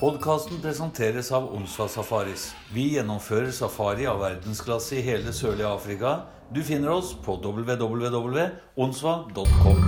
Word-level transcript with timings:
Podkasten 0.00 0.58
presenteres 0.60 1.32
av 1.32 1.54
Onsdag 1.56 1.88
Safaris. 1.88 2.54
Vi 2.68 2.82
gjennomfører 2.94 3.50
safari 3.56 4.04
av 4.04 4.18
verdensklasse 4.20 4.98
i 4.98 5.04
hele 5.06 5.32
sørlige 5.32 5.70
Afrika. 5.72 6.10
Du 6.52 6.60
finner 6.60 6.92
oss 6.92 7.14
på 7.24 7.32
www.onsva.com. 7.40 9.78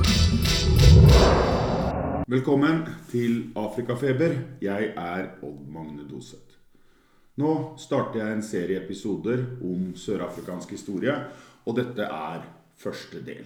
Velkommen 2.25 2.89
til 3.11 3.53
Afrikafeber. 3.61 4.33
Jeg 4.65 4.97
er 4.97 5.29
Odd 5.45 5.69
Magne 5.75 6.07
Doseth. 6.09 6.57
Nå 7.37 7.77
starter 7.77 8.23
jeg 8.23 8.33
en 8.39 8.45
serie 8.49 8.81
episoder 8.81 9.45
om 9.61 9.93
sørafrikansk 9.93 10.73
historie, 10.73 11.13
og 11.69 11.77
dette 11.77 12.01
er 12.09 12.49
første 12.81 13.21
del. 13.27 13.45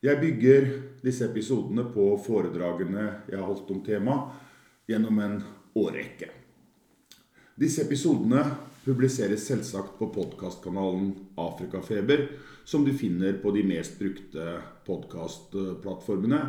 Jeg 0.00 0.16
bygger 0.16 0.80
disse 1.04 1.28
episodene 1.28 1.84
på 1.92 2.16
foredragene 2.24 3.04
jeg 3.28 3.36
har 3.36 3.44
holdt 3.50 3.68
om 3.76 3.84
temaet 3.84 4.48
gjennom 4.88 5.18
en 5.22 5.40
årrekke. 5.78 6.30
Disse 7.58 7.84
episodene 7.84 8.42
publiseres 8.84 9.44
selvsagt 9.46 9.98
på 9.98 10.08
podkastkanalen 10.14 11.12
Afrikafeber, 11.38 12.26
som 12.64 12.84
du 12.84 12.92
finner 12.96 13.36
på 13.42 13.52
de 13.54 13.62
mest 13.66 13.98
brukte 13.98 14.56
podkastplattformene. 14.86 16.40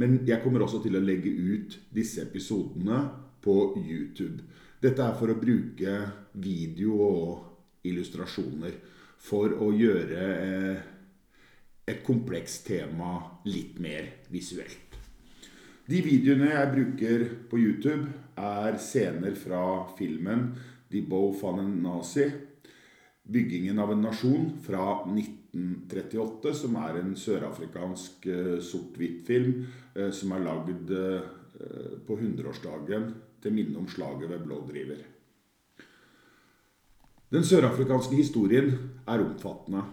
Men 0.00 0.20
jeg 0.28 0.40
kommer 0.44 0.64
også 0.64 0.80
til 0.84 0.96
å 0.96 1.04
legge 1.04 1.32
ut 1.32 1.76
disse 1.92 2.24
episodene 2.24 3.02
på 3.44 3.56
YouTube. 3.82 4.44
Dette 4.82 5.04
er 5.04 5.18
for 5.18 5.32
å 5.32 5.38
bruke 5.38 5.98
video 6.32 6.96
og 7.04 7.86
illustrasjoner 7.86 8.78
for 9.22 9.54
å 9.62 9.70
gjøre 9.74 10.24
eh, 10.46 10.88
et 11.86 12.02
komplekst 12.06 12.66
tema 12.70 13.18
litt 13.46 13.78
mer 13.82 14.08
visuelt. 14.32 14.91
De 15.90 15.98
videoene 15.98 16.52
jeg 16.52 16.70
bruker 16.76 17.24
på 17.50 17.58
YouTube, 17.58 18.06
er 18.38 18.78
scener 18.80 19.34
fra 19.36 19.62
filmen 19.98 20.52
De 20.92 21.02
Bow 21.02 21.32
van 21.40 21.58
en 21.58 21.72
Nazi, 21.82 22.28
'Byggingen 23.22 23.78
av 23.78 23.92
en 23.92 24.02
nasjon' 24.02 24.48
fra 24.62 25.02
1938, 25.06 26.54
som 26.54 26.76
er 26.76 26.98
en 27.00 27.12
sørafrikansk 27.16 28.26
eh, 28.26 28.56
sort-hvitt-film 28.58 29.66
eh, 29.94 30.10
som 30.10 30.32
er 30.32 30.42
lagd 30.42 30.90
på 32.06 32.16
100-årsdagen 32.16 33.04
til 33.42 33.54
minne 33.54 33.78
om 33.78 33.86
slaget 33.86 34.30
ved 34.30 34.40
Blådriver. 34.42 35.02
Den 37.32 37.44
sørafrikanske 37.46 38.16
historien 38.18 38.72
er 39.06 39.22
omfattende, 39.22 39.84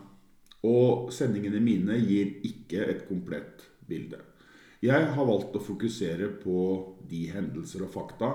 og 0.65 1.13
sendingene 1.13 1.61
mine 1.61 1.99
gir 2.01 2.39
ikke 2.49 2.87
et 2.89 3.05
komplett 3.07 3.67
bilde. 3.87 4.17
Jeg 4.79 5.09
har 5.11 5.25
valgt 5.27 5.57
å 5.57 5.59
fokusere 5.59 6.29
på 6.39 6.59
de 7.09 7.25
hendelser 7.33 7.83
og 7.83 7.91
fakta 7.91 8.29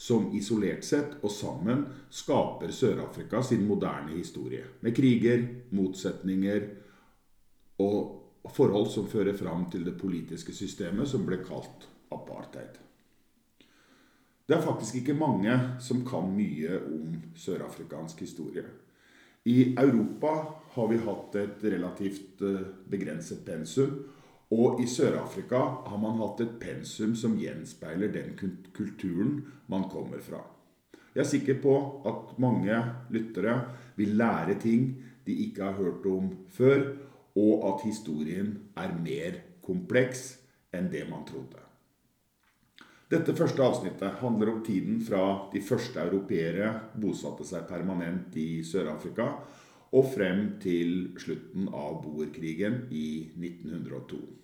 som 0.00 0.30
isolert 0.36 0.86
sett 0.86 1.18
og 1.20 1.32
sammen 1.34 1.82
skaper 2.08 2.72
Sør-Afrika 2.72 3.42
sin 3.44 3.66
moderne 3.68 4.14
historie. 4.14 4.64
Med 4.80 4.96
kriger, 4.96 5.42
motsetninger 5.76 6.62
og 7.84 8.48
forhold 8.56 8.88
som 8.94 9.08
fører 9.12 9.36
fram 9.36 9.66
til 9.72 9.84
det 9.84 9.98
politiske 10.00 10.54
systemet 10.56 11.08
som 11.10 11.26
ble 11.28 11.42
kalt 11.44 11.84
apartheid. 12.16 12.78
Det 14.48 14.56
er 14.56 14.64
faktisk 14.64 15.02
ikke 15.02 15.14
mange 15.14 15.52
som 15.84 16.00
kan 16.06 16.32
mye 16.32 16.78
om 16.80 17.12
sørafrikansk 17.38 18.24
historie. 18.24 18.64
I 19.44 19.74
Europa 19.78 20.32
har 20.72 20.88
vi 20.88 20.98
hatt 21.04 21.36
et 21.38 21.62
relativt 21.76 22.40
begrenset 22.88 23.44
pensum. 23.44 24.00
Og 24.50 24.80
i 24.82 24.86
Sør-Afrika 24.90 25.60
har 25.86 25.98
man 26.02 26.18
hatt 26.18 26.40
et 26.42 26.56
pensum 26.62 27.12
som 27.14 27.36
gjenspeiler 27.38 28.10
den 28.10 28.32
kulturen 28.74 29.36
man 29.70 29.86
kommer 29.92 30.18
fra. 30.24 30.42
Jeg 31.14 31.22
er 31.22 31.30
sikker 31.30 31.60
på 31.62 31.76
at 32.06 32.34
mange 32.42 32.74
lyttere 33.14 33.54
vil 33.98 34.16
lære 34.18 34.58
ting 34.62 34.90
de 35.26 35.36
ikke 35.46 35.68
har 35.68 35.78
hørt 35.78 36.06
om 36.06 36.32
før, 36.50 36.82
og 37.38 37.66
at 37.68 37.86
historien 37.86 38.56
er 38.78 38.94
mer 38.98 39.38
kompleks 39.62 40.32
enn 40.74 40.90
det 40.90 41.04
man 41.10 41.22
trodde. 41.28 41.62
Dette 43.10 43.34
første 43.34 43.62
avsnittet 43.62 44.18
handler 44.20 44.52
om 44.52 44.60
tiden 44.66 45.00
fra 45.02 45.22
de 45.50 45.62
første 45.62 45.98
europeere 45.98 46.72
bosatte 46.98 47.46
seg 47.46 47.66
permanent 47.70 48.34
i 48.38 48.62
Sør-Afrika, 48.66 49.32
og 49.90 50.12
frem 50.12 50.44
til 50.62 51.16
slutten 51.18 51.66
av 51.74 51.98
boerkrigen 52.04 52.84
i 52.94 53.08
1902. 53.34 54.39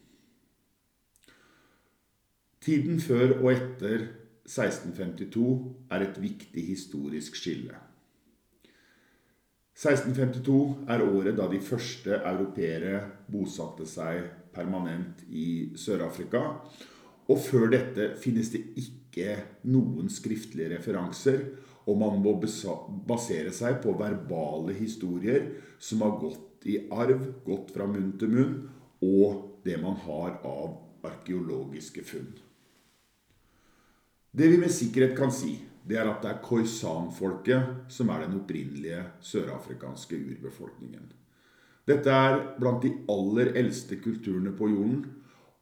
Tiden 2.67 2.97
før 2.99 3.37
og 3.37 3.53
etter 3.53 4.09
1652 4.43 5.51
er 5.95 6.03
et 6.03 6.17
viktig 6.19 6.63
historisk 6.67 7.37
skille. 7.39 7.77
1652 9.77 10.89
er 10.91 11.05
året 11.05 11.37
da 11.39 11.45
de 11.53 11.61
første 11.63 12.17
europeere 12.17 13.05
bosatte 13.31 13.87
seg 13.87 14.25
permanent 14.57 15.21
i 15.31 15.77
Sør-Afrika. 15.79 16.41
Og 17.31 17.39
før 17.45 17.69
dette 17.71 18.09
finnes 18.19 18.51
det 18.51 18.65
ikke 18.83 19.37
noen 19.71 20.11
skriftlige 20.11 20.73
referanser, 20.75 21.45
og 21.87 22.01
man 22.01 22.19
må 22.25 22.33
basere 23.07 23.53
seg 23.55 23.79
på 23.85 23.95
verbale 24.01 24.75
historier 24.75 25.53
som 25.79 26.03
har 26.03 26.19
gått 26.19 26.67
i 26.67 26.81
arv, 26.91 27.29
gått 27.47 27.71
fra 27.77 27.87
munn 27.87 28.11
til 28.19 28.35
munn, 28.35 28.59
og 29.07 29.63
det 29.63 29.79
man 29.79 29.95
har 30.03 30.41
av 30.43 30.81
arkeologiske 31.07 32.03
funn. 32.11 32.35
Det 34.37 34.49
vi 34.53 34.59
med 34.61 34.69
sikkerhet 34.69 35.15
kan 35.17 35.31
si, 35.33 35.55
det 35.89 35.97
er 35.97 36.11
at 36.11 36.21
det 36.21 36.29
er 36.29 36.41
Khoisan-folket 36.45 37.87
som 37.89 38.11
er 38.13 38.27
den 38.27 38.35
opprinnelige 38.37 38.99
sørafrikanske 39.25 40.19
urbefolkningen. 40.19 41.07
Dette 41.89 42.13
er 42.13 42.43
blant 42.59 42.83
de 42.85 42.91
aller 43.09 43.55
eldste 43.57 43.97
kulturene 44.03 44.53
på 44.59 44.69
jorden, 44.75 45.07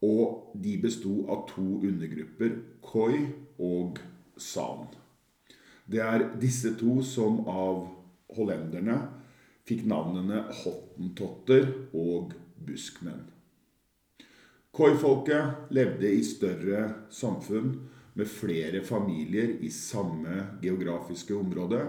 og 0.03 0.51
de 0.59 0.75
besto 0.83 1.21
av 1.31 1.45
to 1.53 1.63
undergrupper, 1.87 2.57
Khoi 2.83 3.21
og 3.63 4.01
San. 4.35 4.89
Det 5.87 6.03
er 6.03 6.27
disse 6.41 6.73
to 6.75 6.99
som 7.05 7.45
av 7.47 7.85
hollenderne 8.35 8.99
fikk 9.63 9.87
navnene 9.87 10.49
hottentotter 10.51 11.71
og 11.95 12.35
buskmenn. 12.67 13.23
Khoi-folket 14.75 15.71
levde 15.71 16.11
i 16.11 16.23
større 16.27 16.89
samfunn 17.07 17.77
med 18.15 18.29
flere 18.31 18.81
familier 18.85 19.57
i 19.63 19.69
samme 19.73 20.45
geografiske 20.63 21.35
område. 21.35 21.81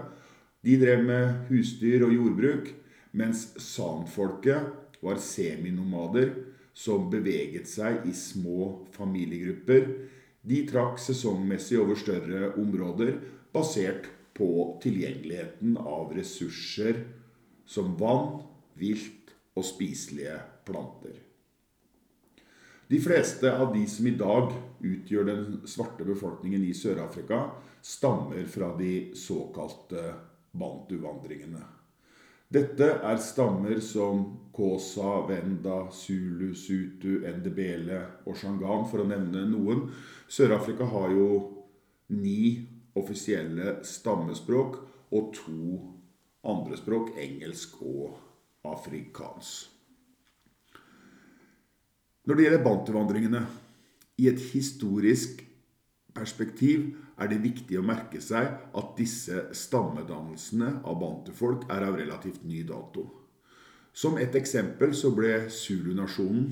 De 0.63 0.75
drev 0.81 1.05
med 1.07 1.47
husdyr 1.47 2.03
og 2.07 2.13
jordbruk, 2.15 2.73
mens 3.17 3.53
San-folket 3.63 4.73
var 5.03 5.21
seminomader 5.23 6.33
som 6.77 7.07
beveget 7.09 7.69
seg 7.69 8.03
i 8.09 8.13
små 8.13 8.87
familiegrupper. 8.95 9.87
De 10.47 10.61
trakk 10.69 10.99
sesongmessig 11.01 11.79
over 11.81 11.97
større 11.99 12.51
områder, 12.59 13.15
basert 13.55 14.09
på 14.37 14.49
tilgjengeligheten 14.83 15.79
av 15.81 16.11
ressurser 16.13 17.01
som 17.67 17.95
vann, 17.99 18.43
vilt 18.77 19.33
og 19.57 19.65
spiselige 19.65 20.37
planter. 20.67 21.26
De 22.87 22.99
fleste 23.03 23.51
av 23.57 23.73
de 23.73 23.83
som 23.87 24.07
i 24.07 24.15
dag 24.15 24.53
utgjør 24.79 25.25
den 25.27 25.41
svarte 25.67 26.05
befolkningen 26.07 26.63
i 26.63 26.75
Sør-Afrika, 26.77 27.41
stammer 27.83 28.45
fra 28.47 28.69
de 28.79 29.09
såkalte 29.15 30.13
bantu-vandringene. 30.55 31.65
Dette 32.47 32.87
er 33.03 33.19
stammer 33.19 33.81
som 33.83 34.23
Kosa, 34.55 35.19
Venda, 35.27 35.81
Zulu, 35.91 36.53
Sutu, 36.55 37.19
Ndebele 37.27 37.99
og 38.23 38.39
Shangan, 38.39 38.87
for 38.87 39.03
å 39.03 39.09
nevne 39.09 39.43
noen. 39.51 39.89
Sør-Afrika 40.31 40.87
har 40.87 41.11
jo 41.11 41.29
ni 42.15 42.69
offisielle 42.95 43.81
stammespråk 43.83 44.79
og 45.11 45.33
to 45.35 45.81
andre 46.47 46.79
språk, 46.79 47.17
engelsk 47.19 47.81
og 47.83 48.15
afrikansk. 48.63 49.76
Når 52.27 52.35
det 52.35 52.43
gjelder 52.43 52.63
bantu-vandringene, 52.65 53.43
i 54.19 54.25
et 54.27 54.41
historisk 54.51 55.43
perspektiv 56.17 56.89
er 57.21 57.29
det 57.31 57.37
viktig 57.39 57.77
å 57.79 57.85
merke 57.85 58.19
seg 58.21 58.49
at 58.75 58.89
disse 58.97 59.45
stammedannelsene 59.55 60.81
av 60.83 60.97
bantufolk 60.99 61.67
er 61.71 61.85
av 61.87 61.95
relativt 61.95 62.43
ny 62.43 62.63
dato. 62.67 63.05
Som 63.93 64.17
et 64.19 64.35
eksempel 64.35 64.91
så 64.97 65.13
ble 65.15 65.45
Zulu-nasjonen 65.53 66.49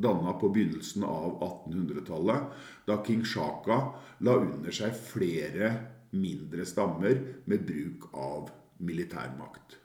dannet 0.00 0.38
på 0.40 0.48
begynnelsen 0.54 1.04
av 1.04 1.40
1800-tallet, 1.42 2.46
da 2.86 3.00
king 3.04 3.24
Shaka 3.26 3.80
la 4.24 4.36
under 4.40 4.72
seg 4.72 4.94
flere 4.94 5.72
mindre 6.16 6.64
stammer 6.68 7.18
med 7.50 7.66
bruk 7.66 8.06
av 8.14 8.48
militærmakt. 8.80 9.76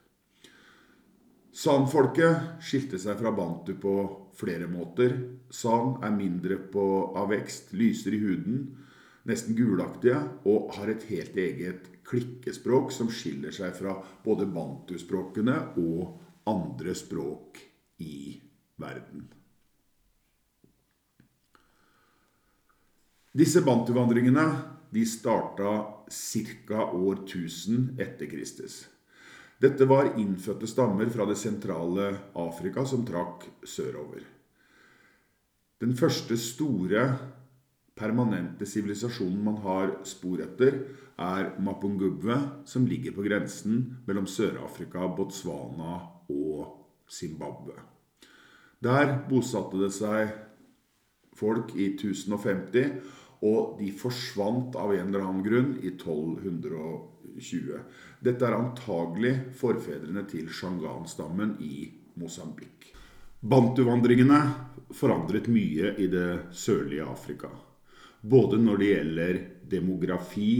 San-folket 1.56 2.62
skilte 2.64 3.00
seg 3.02 3.18
fra 3.20 3.34
bantu 3.36 3.74
på 3.80 3.96
flere 4.38 4.68
måter. 4.72 5.16
San 5.50 5.96
er 6.04 6.16
mindre 6.16 6.58
på, 6.72 6.86
av 7.18 7.32
vekst, 7.34 7.74
lysere 7.74 8.18
i 8.18 8.24
huden. 8.26 8.66
nesten 9.26 9.56
gulaktige, 9.58 10.20
og 10.46 10.76
har 10.78 10.92
et 10.92 11.04
helt 11.10 11.38
eget 11.42 11.88
klikkespråk 12.06 12.92
som 12.94 13.10
skiller 13.10 13.50
seg 13.56 13.74
fra 13.74 13.96
både 14.22 14.46
bantuspråkene 14.46 15.56
og 15.82 16.20
andre 16.46 16.94
språk 16.94 17.58
i 18.06 18.38
verden. 18.78 19.26
Disse 23.36 23.66
bantuvandringene 23.66 24.46
de 24.94 25.06
starta 25.10 25.72
ca. 26.08 26.86
år 26.94 27.26
1000 27.26 27.98
etter 28.00 28.30
Kristus. 28.32 28.86
Dette 29.66 29.86
var 29.90 30.12
innfødte 30.20 30.68
stammer 30.70 31.10
fra 31.10 31.26
det 31.26 31.40
sentrale 31.42 32.12
Afrika 32.38 32.84
som 32.86 33.02
trakk 33.08 33.48
sørover. 33.66 34.22
Den 35.82 35.96
første 35.98 36.38
store 36.38 37.06
permanente 37.98 38.68
sivilisasjonen 38.70 39.40
man 39.48 39.58
har 39.64 39.96
spor 40.06 40.44
etter, 40.44 40.78
er 41.18 41.50
Mapungubwe, 41.64 42.38
som 42.68 42.86
ligger 42.86 43.16
på 43.16 43.26
grensen 43.26 43.80
mellom 44.06 44.28
Sør-Afrika, 44.30 45.08
Botswana 45.18 45.98
og 46.30 47.10
Zimbabwe. 47.10 47.80
Der 48.84 49.16
bosatte 49.30 49.80
det 49.82 49.94
seg 49.96 50.36
folk 51.36 51.74
i 51.74 51.96
1050, 51.96 53.00
og 53.46 53.78
de 53.80 53.92
forsvant 53.94 54.76
av 54.80 54.94
en 54.96 55.10
eller 55.10 55.26
annen 55.26 55.46
grunn 55.46 55.72
i 55.82 55.92
1220. 55.94 57.80
Dette 58.26 58.48
er 58.48 58.58
antagelig 58.58 59.34
forfedrene 59.60 60.26
til 60.30 60.50
Shangan-stammen 60.50 61.58
i 61.66 61.86
Mosambik. 62.22 62.90
Bantuvandringene 63.46 64.40
forandret 64.96 65.50
mye 65.54 65.94
i 66.02 66.08
det 66.10 66.56
sørlige 66.56 67.06
Afrika. 67.06 67.52
Både 68.26 68.58
når 68.58 68.82
det 68.82 68.90
gjelder 68.90 69.40
demografi, 69.70 70.54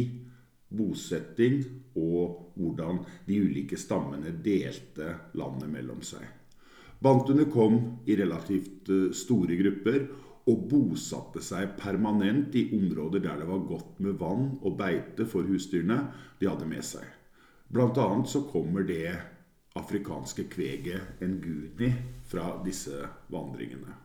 bosetting 0.70 1.64
og 1.98 2.54
hvordan 2.60 3.00
de 3.26 3.40
ulike 3.42 3.80
stammene 3.80 4.34
delte 4.44 5.14
landet 5.40 5.72
mellom 5.72 6.02
seg. 6.06 6.26
Bantuene 7.00 7.46
kom 7.52 7.80
i 8.08 8.16
relativt 8.18 8.90
eh, 8.90 9.10
store 9.16 9.58
grupper 9.60 10.06
og 10.46 10.66
bosatte 10.70 11.42
seg 11.42 11.74
permanent 11.80 12.54
i 12.56 12.68
områder 12.78 13.24
der 13.24 13.42
det 13.42 13.48
var 13.50 13.64
godt 13.66 14.02
med 14.06 14.20
vann 14.22 14.52
og 14.62 14.78
beite 14.78 15.26
for 15.30 15.48
husdyrene 15.48 16.00
de 16.40 16.50
hadde 16.50 16.68
med 16.70 16.86
seg. 16.86 17.06
Blant 17.74 17.98
annet 17.98 18.30
så 18.30 18.44
kommer 18.46 18.86
det 18.86 19.16
afrikanske 19.76 20.46
kveget 20.54 21.22
nguni 21.22 21.90
fra 22.30 22.54
disse 22.66 23.02
vandringene. 23.34 23.96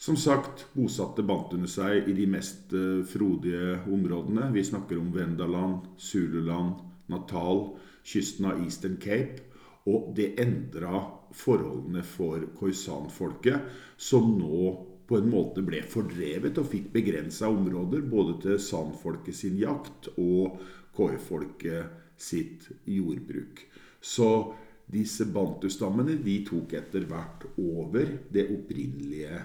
Som 0.00 0.16
sagt 0.16 0.64
bosatte 0.72 1.22
bantuene 1.28 1.68
seg 1.68 2.08
i 2.08 2.14
de 2.16 2.24
mest 2.32 2.72
eh, 2.72 3.02
frodige 3.04 3.82
områdene. 3.92 4.48
Vi 4.54 4.64
snakker 4.64 4.96
om 4.96 5.10
Vendaland, 5.12 5.90
Zululand, 6.00 6.80
Natal, 7.12 7.66
kysten 8.02 8.48
av 8.48 8.62
Eastern 8.64 8.96
Cape. 8.96 9.44
Og 9.92 10.14
det 10.16 10.32
endra 10.40 11.02
forholdene 11.36 12.00
for 12.04 12.46
Khoisan-folket, 12.56 13.68
som 14.00 14.32
nå 14.38 14.72
på 15.10 15.18
en 15.18 15.30
måte 15.30 15.62
ble 15.66 15.80
fordrevet 15.90 16.58
og 16.62 16.68
fikk 16.70 16.92
begrensa 16.94 17.48
områder 17.50 18.04
både 18.06 18.36
til 18.44 18.60
San-folket 18.62 19.34
sin 19.34 19.56
jakt 19.58 20.06
og 20.14 20.60
koi-folket 20.94 22.20
sitt 22.20 22.68
jordbruk. 22.86 23.64
Så 23.98 24.28
disse 24.90 25.26
bantustammene 25.34 26.14
de 26.22 26.36
tok 26.46 26.76
etter 26.78 27.08
hvert 27.10 27.48
over 27.58 28.06
det 28.30 28.46
opprinnelige 28.54 29.42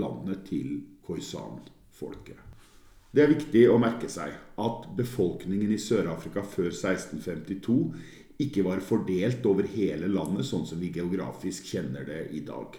landet 0.00 0.46
til 0.48 0.72
Khoisan-folket. 1.04 2.40
Det 3.14 3.22
er 3.22 3.30
viktig 3.30 3.66
å 3.70 3.76
merke 3.78 4.08
seg 4.10 4.32
at 4.64 4.88
befolkningen 4.96 5.70
i 5.70 5.78
Sør-Afrika 5.78 6.42
før 6.48 6.72
1652 6.72 7.76
ikke 8.42 8.64
var 8.66 8.80
fordelt 8.82 9.44
over 9.46 9.68
hele 9.70 10.08
landet 10.10 10.48
sånn 10.48 10.64
som 10.66 10.80
vi 10.80 10.90
geografisk 10.96 11.68
kjenner 11.70 12.08
det 12.08 12.24
i 12.34 12.40
dag. 12.48 12.74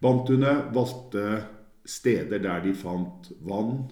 Bantuene 0.00 0.54
valgte 0.72 1.26
steder 1.86 2.42
der 2.42 2.64
de 2.64 2.74
fant 2.76 3.30
vann 3.46 3.86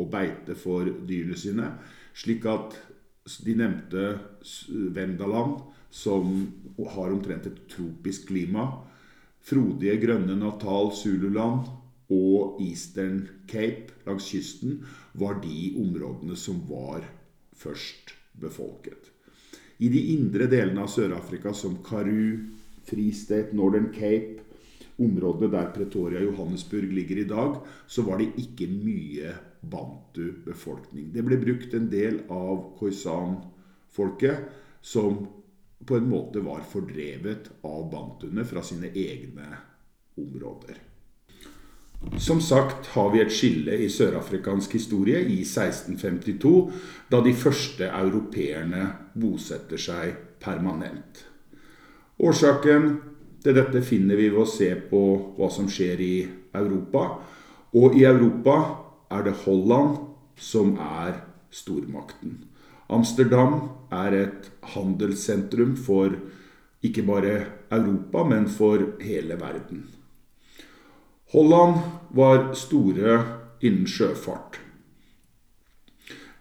og 0.00 0.08
beite 0.12 0.56
for 0.56 0.88
dyrene 1.06 1.36
sine, 1.36 1.72
slik 2.16 2.46
at 2.48 2.78
de 3.44 3.54
nevnte 3.58 4.06
Vendaland, 4.94 5.60
som 5.90 6.30
har 6.94 7.10
omtrent 7.10 7.48
et 7.50 7.58
tropisk 7.70 8.28
klima, 8.30 8.68
frodige, 9.42 9.98
grønne 10.00 10.36
Natal, 10.38 10.92
Zululand 10.94 11.68
og 12.10 12.60
Eastern 12.62 13.24
Cape 13.50 13.94
langs 14.06 14.30
kysten 14.30 14.80
var 15.18 15.40
de 15.42 15.72
områdene 15.78 16.36
som 16.38 16.62
var 16.68 17.04
først 17.56 18.14
befolket. 18.40 19.10
I 19.80 19.88
de 19.88 20.00
indre 20.14 20.46
delene 20.50 20.84
av 20.84 20.90
Sør-Afrika, 20.92 21.54
som 21.56 21.78
Karoo, 21.84 22.36
Free 22.84 23.12
State, 23.16 23.54
Northern 23.56 23.90
Cape, 23.94 24.42
området 25.00 25.50
der 25.52 25.70
Pretoria 25.74 26.22
Johannesburg 26.24 26.92
ligger 26.92 27.22
i 27.22 27.28
dag, 27.28 27.56
så 27.86 28.04
var 28.06 28.20
det 28.20 28.32
ikke 28.40 28.68
mye 28.70 29.34
bantu-befolkning. 29.60 31.10
Det 31.14 31.24
ble 31.26 31.40
brukt 31.40 31.74
en 31.76 31.88
del 31.92 32.22
av 32.32 32.70
khoisan-folket, 32.78 34.46
som 34.80 35.26
på 35.86 35.96
en 35.96 36.08
måte 36.08 36.42
var 36.44 36.62
fordrevet 36.68 37.50
av 37.64 37.90
bantuene 37.92 38.44
fra 38.44 38.62
sine 38.64 38.92
egne 38.92 39.48
områder. 40.20 40.78
Som 42.18 42.40
sagt 42.40 42.86
har 42.94 43.10
vi 43.12 43.20
et 43.20 43.32
skille 43.32 43.76
i 43.84 43.88
sørafrikansk 43.92 44.72
historie 44.78 45.20
i 45.20 45.42
1652, 45.44 46.52
da 47.12 47.20
de 47.24 47.34
første 47.36 47.88
europeerne 47.88 48.86
bosetter 49.20 49.80
seg 49.80 50.14
permanent. 50.40 51.26
Årsaken 52.20 52.88
til 53.40 53.56
dette 53.56 53.82
finner 53.86 54.18
vi 54.20 54.28
ved 54.28 54.42
å 54.42 54.48
se 54.48 54.70
på 54.90 55.02
hva 55.36 55.48
som 55.52 55.68
skjer 55.70 56.00
i 56.04 56.14
Europa. 56.56 57.06
Og 57.76 57.96
i 57.96 58.04
Europa 58.04 58.56
er 59.10 59.24
det 59.26 59.38
Holland 59.44 59.98
som 60.40 60.76
er 60.80 61.22
stormakten. 61.54 62.44
Amsterdam 62.90 63.60
er 63.94 64.16
et 64.24 64.50
handelssentrum 64.74 65.76
for 65.78 66.16
ikke 66.82 67.04
bare 67.06 67.34
Europa, 67.70 68.24
men 68.24 68.48
for 68.48 68.96
hele 69.02 69.36
verden. 69.38 69.84
Holland 71.30 71.78
var 72.16 72.50
store 72.58 73.20
innen 73.62 73.86
sjøfart. 73.86 74.58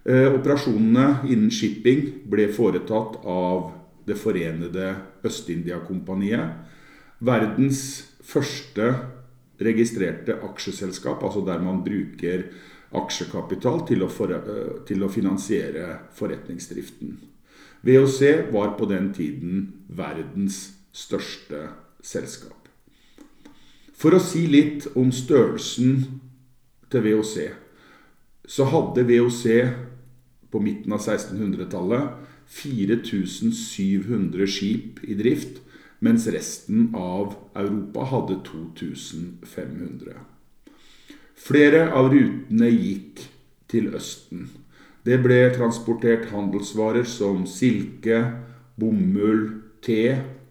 Eh, 0.10 0.32
operasjonene 0.34 1.28
innen 1.30 1.52
shipping 1.54 2.26
ble 2.30 2.48
foretatt 2.54 3.20
av 3.26 3.76
Det 4.10 4.16
forenede 4.18 4.96
Øst-India-kompaniet. 5.22 6.69
Verdens 7.20 7.82
første 8.24 8.94
registrerte 9.60 10.38
aksjeselskap, 10.46 11.24
altså 11.24 11.44
der 11.46 11.60
man 11.64 11.82
bruker 11.84 12.46
aksjekapital 12.96 13.84
til 13.88 14.06
å, 14.06 14.10
for, 14.10 14.32
eh, 14.32 14.80
til 14.88 15.04
å 15.04 15.12
finansiere 15.12 16.00
forretningsdriften. 16.16 17.18
VOC 17.84 18.52
var 18.52 18.76
på 18.78 18.88
den 18.90 19.12
tiden 19.14 19.86
verdens 19.88 20.72
største 20.92 21.70
selskap. 22.02 22.68
For 23.94 24.16
å 24.16 24.20
si 24.24 24.46
litt 24.48 24.88
om 24.96 25.12
størrelsen 25.12 26.06
til 26.90 27.04
VOC, 27.04 27.52
så 28.48 28.66
hadde 28.72 29.06
VOC 29.06 29.44
på 30.50 30.62
midten 30.64 30.96
av 30.96 31.04
1600-tallet 31.04 32.26
4700 32.50 34.48
skip 34.50 35.04
i 35.06 35.14
drift, 35.20 35.60
mens 36.00 36.28
resten 36.32 36.90
av 36.96 37.36
Europa 37.56 38.08
hadde 38.12 38.40
2500. 38.48 40.16
Flere 41.40 41.86
av 41.96 42.10
rutene 42.14 42.70
gikk 42.72 43.24
til 43.72 43.92
Østen. 43.96 44.50
Det 45.08 45.20
ble 45.24 45.40
transportert 45.56 46.28
handelsvarer 46.34 47.08
som 47.08 47.46
silke, 47.48 48.20
bomull, 48.80 49.46
te 49.84 50.04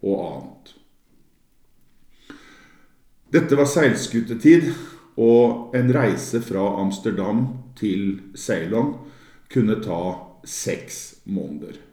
og 0.03 0.23
annet. 0.25 0.73
Dette 3.29 3.59
var 3.59 3.69
seilskutetid, 3.69 4.71
og 5.19 5.75
en 5.77 5.91
reise 5.93 6.41
fra 6.47 6.63
Amsterdam 6.81 7.43
til 7.77 8.21
Ceylon 8.39 8.95
kunne 9.53 9.81
ta 9.83 10.01
seks 10.47 11.19
måneder. 11.27 11.88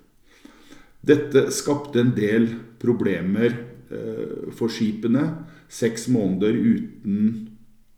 Dette 1.05 1.49
skapte 1.53 2.01
en 2.01 2.13
del 2.17 2.47
problemer 2.81 3.51
eh, 3.91 4.51
for 4.55 4.71
skipene. 4.73 5.25
Seks 5.69 6.07
måneder 6.13 6.55
uten 6.55 7.19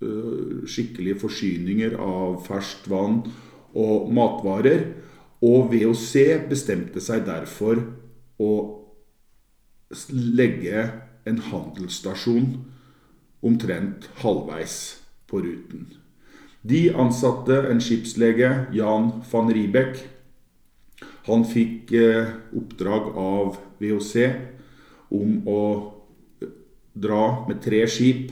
eh, 0.04 0.64
skikkelige 0.68 1.22
forsyninger 1.24 1.96
av 2.02 2.42
ferskt 2.48 2.90
vann 2.92 3.22
og 3.78 4.10
matvarer. 4.14 4.90
Og 5.46 5.70
VOC 5.72 6.48
bestemte 6.50 7.04
seg 7.04 7.28
derfor 7.28 7.84
å 8.42 8.52
legge 10.12 10.88
en 11.28 11.40
handelsstasjon 11.52 12.50
omtrent 13.46 14.10
halvveis 14.24 14.98
på 15.30 15.44
ruten. 15.46 15.88
De 16.68 16.88
ansatte 16.92 17.56
en 17.70 17.80
skipslege, 17.84 18.50
Jan 18.76 19.12
van 19.32 19.52
Riebeck. 19.54 20.02
Han 21.28 21.46
fikk 21.48 21.92
eh, 21.98 22.34
oppdrag 22.56 23.12
av 23.20 23.58
VOC 23.82 24.14
om 25.14 25.42
å 25.48 25.62
dra 26.98 27.24
med 27.48 27.62
tre 27.64 27.84
skip, 27.92 28.32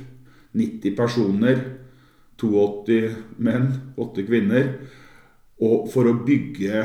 90 0.56 0.96
personer, 0.98 1.62
82 2.40 3.00
menn, 3.44 3.68
8 4.00 4.26
kvinner, 4.28 4.72
og 5.64 5.88
for 5.92 6.08
å 6.10 6.18
bygge 6.26 6.84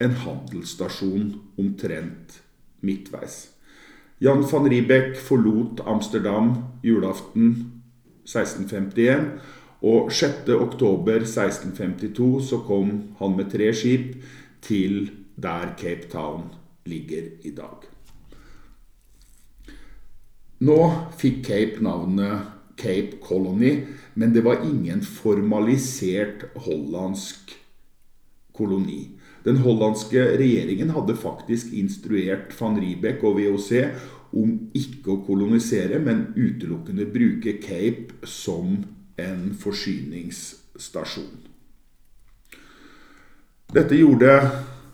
en 0.00 0.16
handelsstasjon 0.24 1.32
omtrent 1.60 2.40
midtveis. 2.84 3.50
Jan 4.20 4.42
van 4.48 4.68
Riebeck 4.68 5.14
forlot 5.16 5.80
Amsterdam 5.88 6.52
julaften 6.84 7.54
1651. 8.28 9.30
Og 9.80 10.10
6. 10.12 10.50
oktober 10.60 11.22
1652 11.24 12.42
så 12.44 12.58
kom 12.66 12.90
han 13.20 13.36
med 13.36 13.48
tre 13.52 13.70
skip 13.72 14.18
til 14.60 15.08
der 15.42 15.74
Cape 15.80 16.10
Town 16.12 16.50
ligger 16.84 17.30
i 17.42 17.52
dag. 17.56 17.86
Nå 20.60 20.78
fikk 21.16 21.44
Cape 21.46 21.80
navnet 21.84 22.50
Cape 22.80 23.20
Colony, 23.24 23.86
men 24.14 24.34
det 24.34 24.44
var 24.44 24.64
ingen 24.64 25.00
formalisert 25.04 26.44
hollandsk 26.66 27.54
koloni. 28.56 29.16
Den 29.44 29.62
hollandske 29.64 30.20
regjeringen 30.36 30.92
hadde 30.92 31.16
faktisk 31.16 31.72
instruert 31.72 32.52
van 32.58 32.76
Riebeck 32.80 33.24
og 33.24 33.38
VOC 33.40 33.70
om 34.36 34.52
ikke 34.76 35.14
å 35.14 35.20
kolonisere, 35.26 35.98
men 35.98 36.28
utelukkende 36.36 37.08
bruke 37.08 37.56
Cape 37.62 38.28
som 38.28 38.82
en 39.20 39.46
forsyningsstasjon. 39.60 41.48
Dette 43.70 43.96
gjorde 43.96 44.34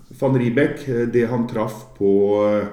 van 0.09 0.39
Riebeck. 0.39 0.87
Det 1.13 1.27
han 1.31 1.49
traff 1.49 1.85
på 1.99 2.13
eh, 2.47 2.67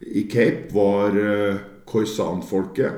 i 0.00 0.22
Cape, 0.30 0.68
var 0.74 1.16
eh, 1.16 1.56
khoisan-folket. 1.86 2.92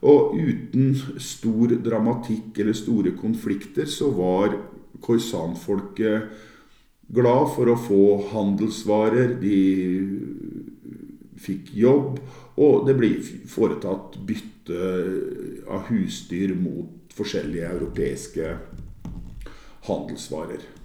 Og 0.00 0.32
uten 0.38 0.94
stor 1.20 1.74
dramatikk 1.84 2.58
eller 2.62 2.76
store 2.76 3.12
konflikter 3.20 3.84
så 3.90 4.08
var 4.16 4.56
khoisan-folket 5.04 6.30
glad 7.12 7.50
for 7.56 7.68
å 7.68 7.76
få 7.76 8.04
handelsvarer. 8.30 9.36
De 9.42 9.60
fikk 11.40 11.74
jobb, 11.76 12.18
og 12.60 12.86
det 12.88 12.96
ble 12.96 13.14
foretatt 13.48 14.16
bytte 14.28 14.80
av 15.68 15.88
husdyr 15.88 16.54
mot 16.56 17.12
forskjellige 17.16 17.68
europeiske 17.76 18.52
handelsvarer. 19.88 20.79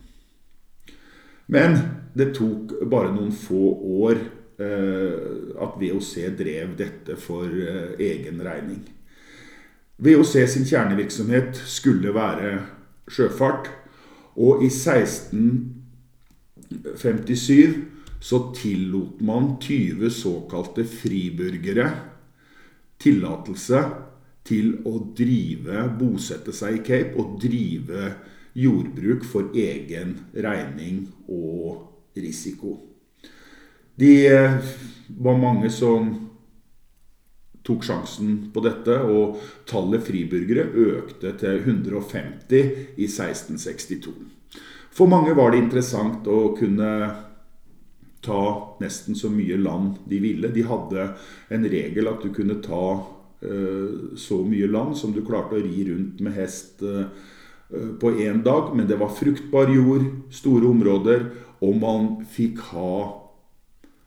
Men 1.51 1.77
det 2.17 2.31
tok 2.37 2.73
bare 2.89 3.13
noen 3.13 3.33
få 3.35 3.61
år 4.05 4.19
eh, 4.61 5.55
at 5.61 5.77
VOC 5.81 6.11
drev 6.39 6.75
dette 6.79 7.17
for 7.19 7.49
eh, 7.49 7.95
egen 8.01 8.41
regning. 8.45 8.83
VOC 10.01 10.33
sin 10.51 10.67
kjernevirksomhet 10.67 11.59
skulle 11.69 12.13
være 12.15 12.57
sjøfart, 13.11 13.69
og 14.35 14.63
i 14.65 14.69
16 14.69 15.75
57 16.99 17.75
så 18.25 18.39
tillot 18.57 19.21
man 19.21 19.55
20 19.61 20.09
såkalte 20.09 20.83
friburgere 20.89 21.85
tillatelse 22.99 23.81
til 24.45 24.71
å 24.87 24.97
drive, 25.17 25.85
bosette 25.99 26.53
seg 26.55 26.79
i 26.79 26.83
Cape 26.85 27.19
og 27.21 27.37
drive 27.41 28.09
jordbruk 28.55 29.25
for 29.27 29.51
egen 29.55 30.15
regning 30.33 31.05
og 31.27 32.15
risiko. 32.15 32.77
De 33.95 34.13
eh, 34.27 34.55
var 35.07 35.38
mange 35.39 35.69
som 35.71 36.13
tok 37.65 37.83
sjansen 37.83 38.33
på 38.53 38.62
dette, 38.63 38.95
og 39.01 39.39
tallet 39.67 40.03
friburgere 40.05 40.67
økte 40.69 41.33
til 41.39 41.62
150 41.63 42.55
i 43.01 43.07
1662. 43.09 44.13
For 44.95 45.12
mange 45.12 45.33
var 45.35 45.51
det 45.51 45.63
interessant 45.63 46.27
å 46.29 46.53
kunne 46.55 46.91
ta 48.25 48.43
nesten 48.81 49.17
så 49.17 49.29
mye 49.33 49.57
land 49.59 50.00
de 50.09 50.19
ville. 50.21 50.53
De 50.53 50.63
hadde 50.65 51.09
en 51.53 51.67
regel 51.69 52.09
at 52.09 52.24
du 52.24 52.31
kunne 52.33 52.62
ta 52.63 52.85
uh, 53.01 53.89
så 54.17 54.39
mye 54.45 54.69
land 54.71 54.95
som 54.97 55.13
du 55.13 55.21
klarte 55.25 55.57
å 55.57 55.65
ri 55.65 55.89
rundt 55.89 56.24
med 56.25 56.38
hest 56.38 56.81
uh, 56.85 57.09
på 57.69 58.12
én 58.22 58.43
dag. 58.43 58.75
Men 58.75 58.88
det 58.88 59.00
var 59.01 59.13
fruktbar 59.15 59.72
jord, 59.74 60.07
store 60.29 60.67
områder, 60.69 61.29
og 61.62 61.77
man 61.81 62.10
fikk 62.29 62.62
ha 62.72 62.95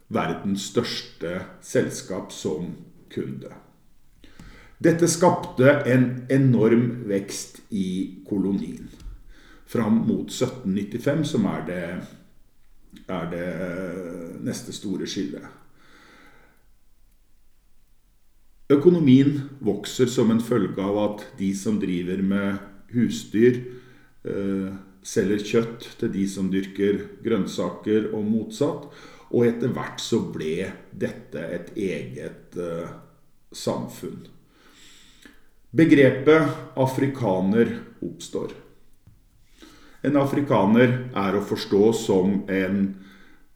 verdens 0.09 0.71
største 0.71 1.41
selskap 1.65 2.33
som 2.33 2.73
kunde. 3.13 3.53
Dette 4.79 5.09
skapte 5.11 5.73
en 5.91 6.05
enorm 6.31 7.05
vekst 7.11 7.65
i 7.75 8.23
kolonien 8.29 8.87
fram 9.69 10.05
mot 10.07 10.31
1795, 10.31 11.25
som 11.29 11.49
er 11.51 11.65
det, 11.67 11.83
er 13.11 13.27
det 13.33 13.49
neste 14.47 14.73
store 14.73 15.09
skillet. 15.11 15.45
Økonomien 18.73 19.35
vokser 19.65 20.09
som 20.13 20.31
en 20.31 20.41
følge 20.45 20.85
av 20.85 20.97
at 21.03 21.27
de 21.39 21.51
som 21.57 21.79
driver 21.81 22.23
med 22.23 22.68
husdyr, 22.95 23.61
eh, 24.25 24.71
selger 25.03 25.45
kjøtt 25.45 25.89
til 26.01 26.13
de 26.13 26.27
som 26.29 26.51
dyrker 26.53 27.05
grønnsaker, 27.25 28.11
og 28.15 28.25
motsatt. 28.25 28.89
Og 29.29 29.45
etter 29.45 29.73
hvert 29.77 30.01
så 30.01 30.23
ble 30.33 30.71
dette 30.97 31.39
et 31.39 31.73
eget 31.77 32.57
eh, 32.57 32.89
samfunn. 33.53 34.25
Begrepet 35.69 36.49
afrikaner 36.81 37.75
oppstår. 38.01 38.55
En 40.07 40.17
afrikaner 40.17 40.95
er 41.19 41.37
å 41.37 41.45
forstå 41.45 41.91
som 41.99 42.43
en 42.49 42.83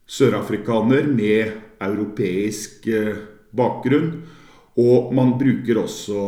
sørafrikaner 0.05 1.07
med 1.09 1.55
europeisk 1.81 2.87
eh, 2.91 3.15
bakgrunn. 3.55 4.11
Og 4.77 5.13
man 5.15 5.35
bruker 5.39 5.79
også 5.83 6.27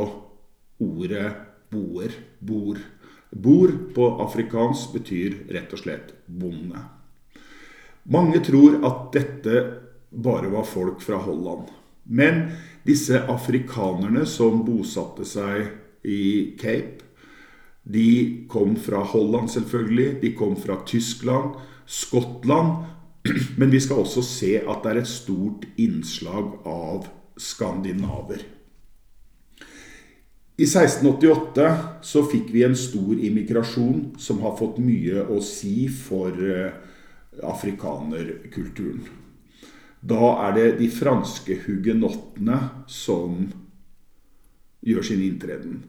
ordet 0.82 1.30
boer. 1.74 2.18
Bor. 2.46 2.78
Bor 3.36 3.72
på 3.96 4.10
afrikansk 4.24 4.94
betyr 4.96 5.42
rett 5.52 5.74
og 5.76 5.82
slett 5.82 6.14
bonde. 6.26 6.80
Mange 8.08 8.40
tror 8.46 8.78
at 8.88 9.10
dette 9.16 9.64
bare 10.16 10.52
var 10.54 10.64
folk 10.70 11.02
fra 11.04 11.20
Holland. 11.20 11.68
Men 12.06 12.46
disse 12.86 13.20
afrikanerne 13.28 14.24
som 14.30 14.62
bosatte 14.64 15.26
seg 15.28 15.68
i 16.06 16.56
Cape, 16.62 17.02
de 17.86 18.46
kom 18.50 18.78
fra 18.82 19.04
Holland, 19.04 19.52
selvfølgelig. 19.52 20.22
De 20.22 20.34
kom 20.38 20.56
fra 20.58 20.80
Tyskland, 20.88 21.60
Skottland. 21.86 22.86
Men 23.60 23.74
vi 23.74 23.82
skal 23.82 24.06
også 24.06 24.24
se 24.26 24.56
at 24.62 24.86
det 24.86 24.94
er 24.94 25.02
et 25.04 25.12
stort 25.12 25.68
innslag 25.78 26.56
av 26.66 27.10
skandinaver. 27.38 28.42
I 30.56 30.64
1688 30.64 31.66
så 32.02 32.22
fikk 32.32 32.54
vi 32.54 32.62
en 32.64 32.78
stor 32.80 33.20
immigrasjon 33.20 34.14
som 34.22 34.40
har 34.46 34.54
fått 34.56 34.78
mye 34.80 35.26
å 35.28 35.42
si 35.44 35.90
for 35.92 36.32
eh, 36.32 36.72
afrikanerkulturen. 37.44 39.02
Da 40.00 40.30
er 40.46 40.54
det 40.56 40.70
de 40.80 40.88
franske 40.94 41.58
hugenottene 41.66 42.60
som 42.88 43.50
gjør 44.86 45.04
sin 45.04 45.26
inntreden. 45.26 45.82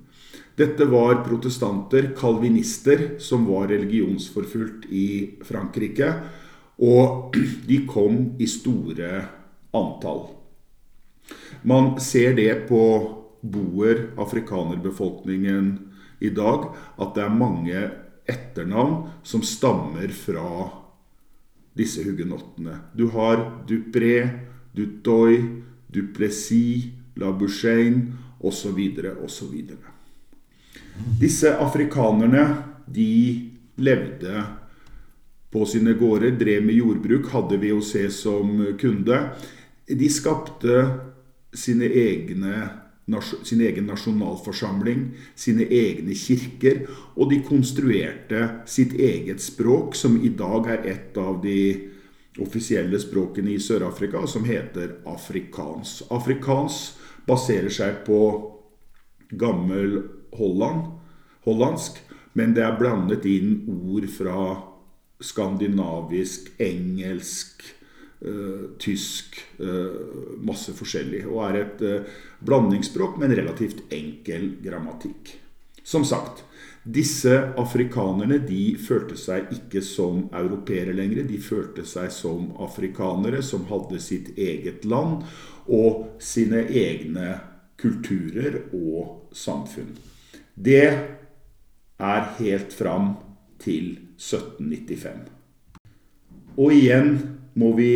Dette 0.59 0.89
var 0.91 1.21
protestanter, 1.23 2.09
kalvinister, 2.17 3.21
som 3.23 3.45
var 3.47 3.69
religionsforfulgt 3.71 4.89
i 4.91 5.37
Frankrike. 5.47 6.09
Og 6.83 7.37
de 7.69 7.79
kom 7.87 8.19
i 8.43 8.49
store 8.51 9.21
antall. 9.77 10.25
Man 11.63 11.95
ser 12.03 12.35
det 12.35 12.51
på 12.67 12.83
boer, 13.53 14.11
afrikanerbefolkningen 14.21 15.71
i 16.21 16.31
dag, 16.35 16.71
at 16.99 17.15
det 17.17 17.25
er 17.25 17.39
mange 17.39 17.85
etternavn 18.27 19.07
som 19.27 19.45
stammer 19.47 20.11
fra 20.17 20.49
disse 21.77 22.05
hugenottene. 22.07 22.79
Du 22.97 23.09
har 23.13 23.45
Dupré, 23.69 24.29
Dutoy, 24.77 25.39
Duplessis, 25.93 26.89
Labouchaine 27.17 28.13
osv. 28.41 28.81
osv. 29.25 29.55
Disse 31.21 31.53
afrikanerne 31.57 32.45
de 32.87 33.51
levde 33.77 34.45
på 35.53 35.65
sine 35.69 35.95
gårder, 35.97 36.37
drev 36.37 36.65
med 36.65 36.77
jordbruk, 36.77 37.31
hadde 37.33 37.61
VOC 37.61 37.93
som 38.13 38.59
kunde. 38.81 39.21
De 39.89 40.09
skapte 40.13 40.83
sine 41.57 41.89
egne 41.89 42.67
sin 43.43 43.61
egen 43.63 43.87
nasjonalforsamling, 43.87 45.11
sine 45.39 45.67
egne 45.71 46.15
kirker, 46.19 46.87
og 47.15 47.31
de 47.31 47.41
konstruerte 47.47 48.41
sitt 48.67 48.97
eget 48.99 49.43
språk, 49.43 49.95
som 49.95 50.19
i 50.19 50.33
dag 50.35 50.67
er 50.75 50.89
et 50.91 51.21
av 51.21 51.39
de 51.43 51.59
offisielle 52.43 52.99
språkene 53.01 53.55
i 53.55 53.61
Sør-Afrika, 53.63 54.27
som 54.27 54.45
heter 54.45 54.99
afrikans. 55.09 56.03
Afrikans 56.11 56.97
baserer 57.27 57.73
seg 57.73 58.03
på 58.07 58.21
gammel 59.31 60.03
Holland, 60.37 60.91
hollandsk, 61.47 62.03
men 62.37 62.53
det 62.55 62.67
er 62.67 62.77
blandet 62.79 63.25
inn 63.31 63.63
ord 63.71 64.05
fra 64.13 64.41
skandinavisk, 65.25 66.51
engelsk, 66.61 67.65
tysk 68.81 69.37
uh, 69.61 70.39
Masse 70.41 70.73
forskjellig. 70.77 71.25
Og 71.29 71.43
er 71.51 71.59
et 71.61 71.83
uh, 71.85 72.21
blandingsspråk 72.47 73.19
med 73.21 73.31
en 73.31 73.41
relativt 73.43 73.83
enkel 73.93 74.55
grammatikk. 74.65 75.35
Som 75.87 76.05
sagt, 76.05 76.43
disse 76.87 77.35
afrikanerne 77.59 78.39
de 78.47 78.77
følte 78.79 79.19
seg 79.19 79.51
ikke 79.55 79.83
som 79.83 80.25
europeere 80.35 80.95
lenger. 80.95 81.27
De 81.27 81.39
følte 81.43 81.85
seg 81.87 82.13
som 82.15 82.53
afrikanere 82.63 83.43
som 83.43 83.67
hadde 83.71 84.01
sitt 84.03 84.33
eget 84.39 84.87
land 84.87 85.27
og 85.67 86.23
sine 86.23 86.63
egne 86.71 87.37
kulturer 87.79 88.61
og 88.75 89.33
samfunn. 89.35 89.97
Det 90.55 90.87
er 91.99 92.29
helt 92.39 92.73
fram 92.73 93.17
til 93.63 93.97
1795. 94.17 95.27
Og 96.57 96.73
igjen 96.73 97.19
må 97.57 97.73
vi 97.77 97.91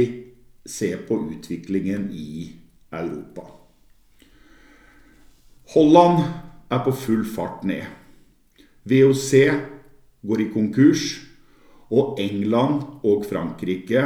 se 0.67 0.95
på 1.09 1.19
utviklingen 1.31 2.09
i 2.13 2.53
Europa. 2.93 3.47
Holland 5.75 6.25
er 6.71 6.85
på 6.85 6.93
full 6.97 7.25
fart 7.29 7.65
ned. 7.69 7.85
VOC 8.89 9.31
går 10.27 10.43
i 10.43 10.51
konkurs, 10.53 11.05
og 11.91 12.21
England 12.23 13.03
og 13.07 13.25
Frankrike 13.27 14.03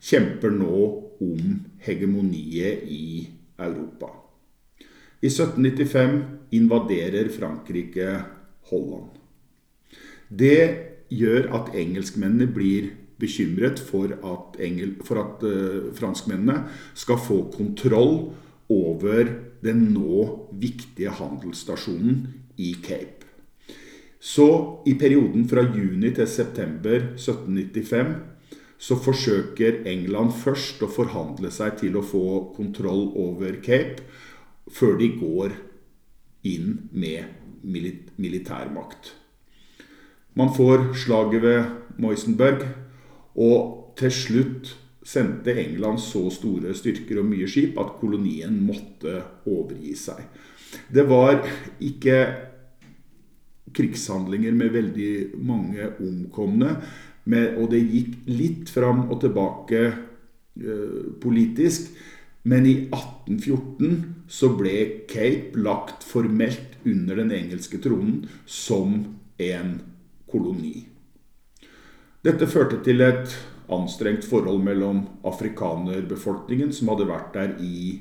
kjemper 0.00 0.52
nå 0.54 0.78
om 1.20 1.58
hegemoniet 1.84 2.86
i 2.88 3.28
Europa. 3.58 4.10
I 5.20 5.28
1795 5.28 6.20
invaderer 6.54 7.28
Frankrike 7.34 8.12
Holland. 8.70 9.10
Det 10.28 10.60
gjør 11.10 11.50
at 11.58 11.74
engelskmennene 11.76 12.48
blir 12.52 12.92
bekymret 13.20 13.80
for 13.82 14.14
at, 14.14 14.58
engel, 14.62 14.96
for 15.04 15.22
at 15.22 15.44
uh, 15.46 15.90
franskmennene 15.96 16.62
skal 16.94 17.20
få 17.20 17.44
kontroll 17.54 18.32
over 18.68 19.30
den 19.64 19.88
nå 19.94 20.24
viktige 20.60 21.12
handelsstasjonen 21.18 22.26
i 22.58 22.74
Cape. 22.84 23.26
Så 24.20 24.48
i 24.86 24.96
perioden 24.98 25.46
fra 25.48 25.62
juni 25.62 26.10
til 26.14 26.26
september 26.30 27.14
1795 27.14 28.16
så 28.78 28.94
forsøker 29.02 29.82
England 29.90 30.34
først 30.38 30.82
å 30.86 30.90
forhandle 30.90 31.50
seg 31.54 31.80
til 31.80 31.98
å 31.98 32.04
få 32.06 32.52
kontroll 32.54 33.08
over 33.18 33.58
Cape, 33.62 34.04
før 34.70 34.98
de 35.00 35.08
går 35.18 35.54
inn 36.46 36.76
med 36.92 37.34
militærmakt. 38.18 39.14
Man 40.38 40.52
får 40.54 40.92
slaget 41.02 41.42
ved 41.42 41.98
Moisenberg, 41.98 42.62
og 43.36 43.96
til 43.98 44.12
slutt 44.14 44.74
sendte 45.08 45.54
England 45.56 46.00
så 46.02 46.26
store 46.32 46.74
styrker 46.76 47.22
og 47.22 47.28
mye 47.30 47.48
skip 47.48 47.78
at 47.80 47.96
kolonien 48.00 48.58
måtte 48.60 49.20
overgi 49.48 49.94
seg. 49.96 50.20
Det 50.92 51.04
var 51.08 51.40
ikke 51.80 52.18
krigshandlinger 53.76 54.52
med 54.56 54.74
veldig 54.74 55.12
mange 55.44 55.88
omkomne, 56.04 56.74
og 57.28 57.66
det 57.72 57.82
gikk 57.84 58.12
litt 58.32 58.70
fram 58.72 59.06
og 59.08 59.18
tilbake 59.24 59.80
eh, 59.88 61.00
politisk. 61.20 61.90
Men 62.48 62.64
i 62.64 62.74
1814 62.86 63.98
så 64.32 64.48
ble 64.56 65.04
Cape 65.10 65.58
lagt 65.60 66.06
formelt 66.08 66.78
under 66.88 67.20
den 67.20 67.34
engelske 67.36 67.80
tronen 67.84 68.22
som 68.46 69.02
en 69.36 69.74
koloni. 70.30 70.86
Dette 72.26 72.48
førte 72.50 72.80
til 72.82 73.02
et 73.04 73.34
anstrengt 73.70 74.26
forhold 74.26 74.62
mellom 74.64 75.04
afrikanerbefolkningen, 75.28 76.72
som 76.74 76.90
hadde 76.92 77.06
vært 77.08 77.34
der 77.36 77.56
i 77.62 78.00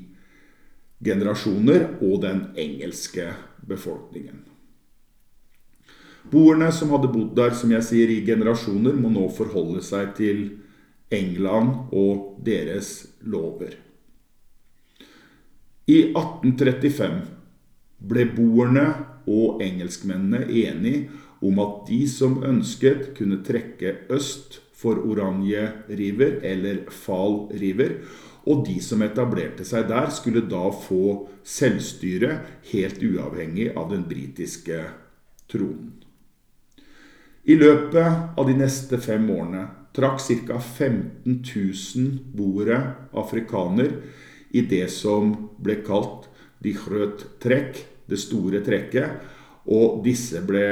generasjoner, 1.03 1.99
og 2.01 2.21
den 2.23 2.47
engelske 2.57 3.29
befolkningen. 3.67 4.45
Boerne 6.31 6.71
som 6.75 6.89
hadde 6.91 7.11
bodd 7.13 7.35
der 7.37 7.53
som 7.55 7.71
jeg 7.71 7.85
sier, 7.87 8.09
i 8.11 8.25
generasjoner, 8.25 8.95
må 8.97 9.11
nå 9.13 9.27
forholde 9.35 9.83
seg 9.85 10.15
til 10.17 10.41
England 11.13 11.93
og 11.95 12.41
deres 12.43 13.05
lover. 13.23 13.77
I 15.87 16.01
1835 16.09 17.21
ble 18.09 18.25
boerne 18.33 18.87
og 19.27 19.61
engelskmennene 19.63 20.43
enige 20.49 21.05
om 21.41 21.59
at 21.61 21.83
de 21.89 22.01
som 22.09 22.39
ønsket, 22.45 23.11
kunne 23.17 23.43
trekke 23.45 23.93
øst 24.13 24.59
for 24.77 25.01
Oranje 25.05 25.71
River 25.89 26.39
eller 26.45 26.85
Fal 26.93 27.47
River. 27.53 27.99
Og 28.47 28.65
de 28.67 28.77
som 28.81 29.01
etablerte 29.03 29.65
seg 29.67 29.89
der, 29.89 30.09
skulle 30.13 30.45
da 30.47 30.69
få 30.71 31.27
selvstyre 31.43 32.39
helt 32.71 33.01
uavhengig 33.03 33.73
av 33.75 33.91
den 33.91 34.05
britiske 34.07 34.83
tronen. 35.51 35.97
I 37.47 37.55
løpet 37.55 38.37
av 38.37 38.47
de 38.47 38.55
neste 38.59 38.99
fem 38.99 39.23
årene 39.31 39.63
trakk 39.95 40.19
ca. 40.47 40.59
15 40.59 41.41
000 41.47 42.09
boere 42.35 42.79
afrikaner 43.17 43.93
i 44.51 44.63
det 44.67 44.85
som 44.91 45.31
ble 45.63 45.79
kalt 45.85 46.27
de 46.63 46.73
grøt 46.75 47.23
trekk, 47.43 47.79
det 48.07 48.19
store 48.19 48.61
trekket, 48.65 49.23
og 49.67 50.03
disse 50.05 50.41
ble 50.47 50.65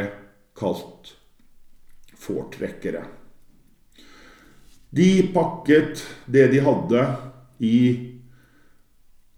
kalt 0.58 1.16
fortrekkere. 2.20 3.04
De 4.96 5.10
pakket 5.36 6.02
det 6.32 6.48
de 6.54 6.62
hadde 6.64 7.04
i 7.60 7.80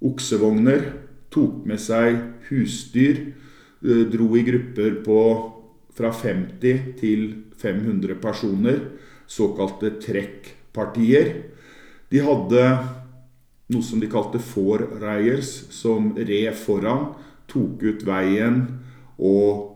oksevogner, 0.05 0.91
tok 1.33 1.65
med 1.67 1.81
seg 1.81 2.19
husdyr, 2.49 3.33
eh, 3.83 4.05
dro 4.11 4.29
i 4.37 4.43
grupper 4.45 5.01
på 5.05 5.21
fra 5.97 6.11
50 6.13 6.93
til 6.99 7.23
500 7.57 8.15
personer, 8.21 8.79
såkalte 9.27 9.97
trekkpartier. 9.99 11.33
De 12.09 12.21
hadde 12.21 12.63
noe 13.73 13.83
som 13.83 13.99
de 13.99 14.07
kalte 14.07 14.39
four-reiers, 14.39 15.49
som 15.73 16.13
red 16.15 16.53
foran, 16.55 17.15
tok 17.49 17.81
ut 17.83 18.05
veien 18.07 18.61
og 19.17 19.66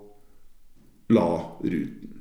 la 1.11 1.29
ruten. 1.61 2.11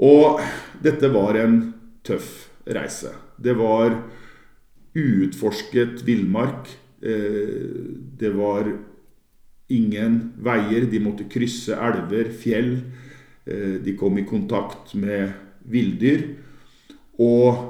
Og 0.00 0.40
dette 0.80 1.10
var 1.12 1.36
en 1.36 1.58
tøff 2.06 2.48
reise. 2.64 3.12
Det 3.36 3.52
var 3.58 3.92
uutforsket 4.96 6.04
villmark. 6.06 6.70
Eh, 7.02 7.84
det 8.20 8.32
var 8.36 8.70
ingen 9.68 10.32
veier. 10.40 10.88
De 10.90 11.02
måtte 11.04 11.28
krysse 11.30 11.76
elver, 11.76 12.32
fjell. 12.32 12.72
Eh, 13.44 13.76
de 13.84 13.96
kom 13.96 14.18
i 14.18 14.26
kontakt 14.28 14.94
med 14.94 15.32
villdyr. 15.68 16.24
Og 17.20 17.66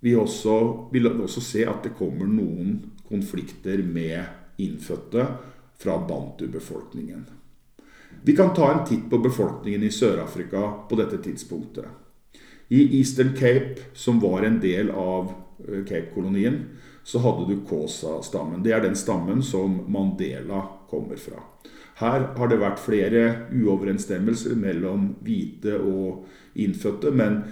vi 0.00 0.14
også, 0.16 0.90
vil 0.92 1.08
også 1.10 1.42
se 1.44 1.64
at 1.68 1.84
det 1.84 1.96
kommer 1.96 2.28
noen 2.28 2.78
konflikter 3.08 3.82
med 3.84 4.60
innfødte 4.60 5.26
fra 5.80 5.96
bantu-befolkningen. 6.06 7.39
Vi 8.22 8.36
kan 8.36 8.54
ta 8.54 8.72
en 8.72 8.86
titt 8.86 9.10
på 9.10 9.18
befolkningen 9.18 9.82
i 9.82 9.90
Sør-Afrika 9.90 10.72
på 10.88 10.96
dette 10.96 11.18
tidspunktet. 11.24 11.84
I 12.68 12.98
Eastern 12.98 13.32
Cape, 13.36 13.76
som 13.94 14.20
var 14.20 14.42
en 14.42 14.60
del 14.60 14.90
av 14.90 15.32
eh, 15.68 15.84
Cape-kolonien, 15.88 16.64
så 17.04 17.18
hadde 17.18 17.48
du 17.48 17.64
Kosa-stammen. 17.66 18.62
Det 18.62 18.72
er 18.72 18.84
den 18.84 18.96
stammen 18.96 19.42
som 19.42 19.80
Mandela 19.88 20.62
kommer 20.90 21.16
fra. 21.16 21.40
Her 22.00 22.28
har 22.36 22.48
det 22.48 22.60
vært 22.60 22.80
flere 22.80 23.24
uoverensstemmelser 23.52 24.54
mellom 24.56 25.14
hvite 25.24 25.80
og 25.80 26.28
innfødte, 26.54 27.10
men 27.10 27.42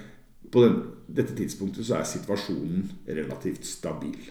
på 0.51 0.63
den, 0.63 0.77
dette 1.07 1.35
tidspunktet 1.37 1.85
så 1.85 1.99
er 1.99 2.07
situasjonen 2.09 2.87
relativt 3.09 3.65
stabil. 3.65 4.21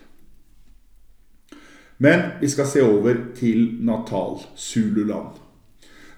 Men 1.99 2.39
vi 2.41 2.49
skal 2.49 2.67
se 2.71 2.83
over 2.87 3.21
til 3.35 3.77
Natal, 3.83 4.39
Zululand. 4.57 5.39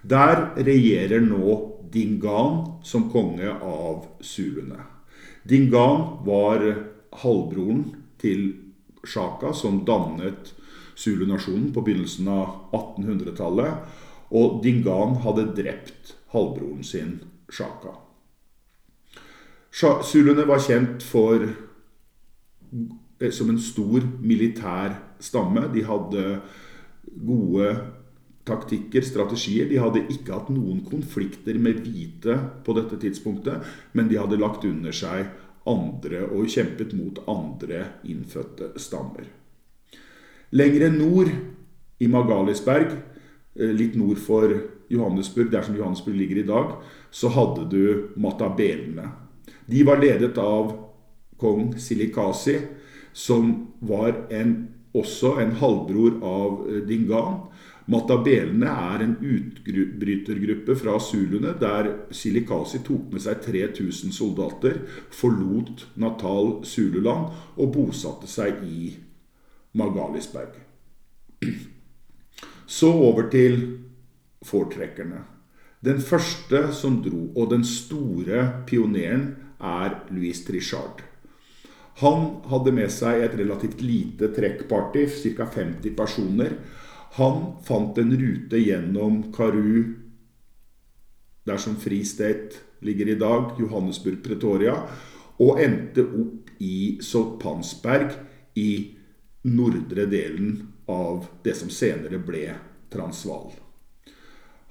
Der 0.02 0.50
regjerer 0.56 1.20
nå 1.20 1.66
Dingan 1.90 2.80
som 2.86 3.08
konge 3.10 3.50
av 3.50 4.06
zuluene. 4.22 4.78
Dingan 5.42 6.22
var 6.24 6.62
halvbroren 7.22 7.84
til 8.20 8.52
Shaka, 9.04 9.52
som 9.52 9.82
dannet 9.84 10.52
zulunasjonen 11.00 11.72
på 11.74 11.82
begynnelsen 11.82 12.28
av 12.30 12.70
1800-tallet. 12.76 13.90
Og 14.30 14.60
Dingan 14.62 15.18
hadde 15.24 15.50
drept 15.56 16.14
halvbroren 16.30 16.84
sin 16.86 17.18
Shaka. 17.50 17.96
Zuluene 19.74 20.46
var 20.46 20.62
kjent 20.62 21.02
for 21.06 21.42
eh, 21.46 23.30
som 23.34 23.50
en 23.50 23.60
stor 23.60 24.06
militær 24.22 24.94
stamme. 25.22 25.66
De 25.74 25.84
hadde 25.86 26.24
gode 27.26 27.72
taktikker, 28.48 29.04
strategier. 29.04 29.68
De 29.68 29.78
hadde 29.80 30.06
ikke 30.12 30.34
hatt 30.34 30.50
noen 30.52 30.80
konflikter 30.86 31.58
med 31.60 31.82
hvite 31.84 32.38
på 32.64 32.74
dette 32.78 32.98
tidspunktet, 33.02 33.66
men 33.92 34.08
de 34.10 34.18
hadde 34.20 34.40
lagt 34.40 34.64
under 34.68 34.94
seg 34.96 35.28
andre 35.68 36.24
og 36.30 36.48
kjempet 36.50 36.94
mot 36.96 37.20
andre 37.30 37.84
innfødte 38.08 38.72
stammer. 38.80 39.28
Lengre 40.56 40.90
nord, 40.90 41.30
i 42.00 42.08
Magalisberg, 42.08 42.94
eh, 43.54 43.72
litt 43.76 43.94
nord 43.94 44.18
for 44.18 44.48
Johannesburg, 44.90 45.50
der 45.52 45.62
som 45.62 45.76
Johannesburg 45.76 46.16
ligger 46.16 46.38
i 46.40 46.46
dag, 46.48 46.72
så 47.10 47.28
hadde 47.28 47.68
du 47.70 48.08
matabelene. 48.16 49.10
De 49.66 49.84
var 49.84 50.00
ledet 50.00 50.38
av 50.38 50.72
kong 51.38 51.74
Silikasi, 51.78 52.56
som 53.12 53.68
var 53.80 54.26
en, 54.30 54.68
også 54.94 55.36
en 55.42 55.52
halvbror 55.60 56.18
av 56.24 56.66
eh, 56.68 56.82
Dingan. 56.88 57.46
Matabelene 57.88 58.68
er 58.68 59.04
en 59.04 59.14
utbrytergruppe 59.16 60.76
fra 60.78 60.98
zuluene 61.00 61.54
der 61.58 61.88
Silikasi 62.14 62.82
tok 62.86 63.08
med 63.14 63.24
seg 63.24 63.40
3000 63.46 64.14
soldater, 64.14 64.82
forlot 65.14 65.86
Natal 65.96 66.60
Zululand 66.68 67.30
og 67.56 67.72
bosatte 67.74 68.28
seg 68.30 68.62
i 68.66 68.92
Magalisberg. 69.80 70.58
Så 72.70 72.92
over 72.92 73.30
til 73.32 73.60
foretrekkerne. 74.46 75.24
Den 75.80 76.00
første 76.04 76.66
som 76.76 77.00
dro, 77.02 77.30
og 77.34 77.50
den 77.54 77.64
store 77.64 78.64
pioneren, 78.68 79.30
er 79.60 80.02
Louis 80.12 80.44
Trichard. 80.44 81.00
Han 82.00 82.28
hadde 82.48 82.72
med 82.72 82.92
seg 82.92 83.24
et 83.24 83.34
relativt 83.40 83.82
lite 83.84 84.30
trekkparty, 84.36 85.06
ca. 85.36 85.46
50 85.52 85.96
personer. 85.96 86.54
Han 87.18 87.52
fant 87.66 87.98
en 87.98 88.12
rute 88.16 88.58
gjennom 88.62 89.22
Karu, 89.34 89.94
der 91.44 91.56
som 91.58 91.76
Free 91.76 92.04
State 92.04 92.62
ligger 92.86 93.08
i 93.08 93.18
dag, 93.18 93.56
Johannesburg, 93.58 94.20
Pretoria, 94.24 94.76
og 95.40 95.58
endte 95.60 96.04
opp 96.04 96.52
i 96.62 97.00
Soutpansberg 97.02 98.12
i 98.60 98.70
nordre 99.42 100.04
delen 100.06 100.68
av 100.90 101.26
det 101.42 101.56
som 101.56 101.72
senere 101.72 102.20
ble 102.22 102.44
Transvaal. 102.92 103.52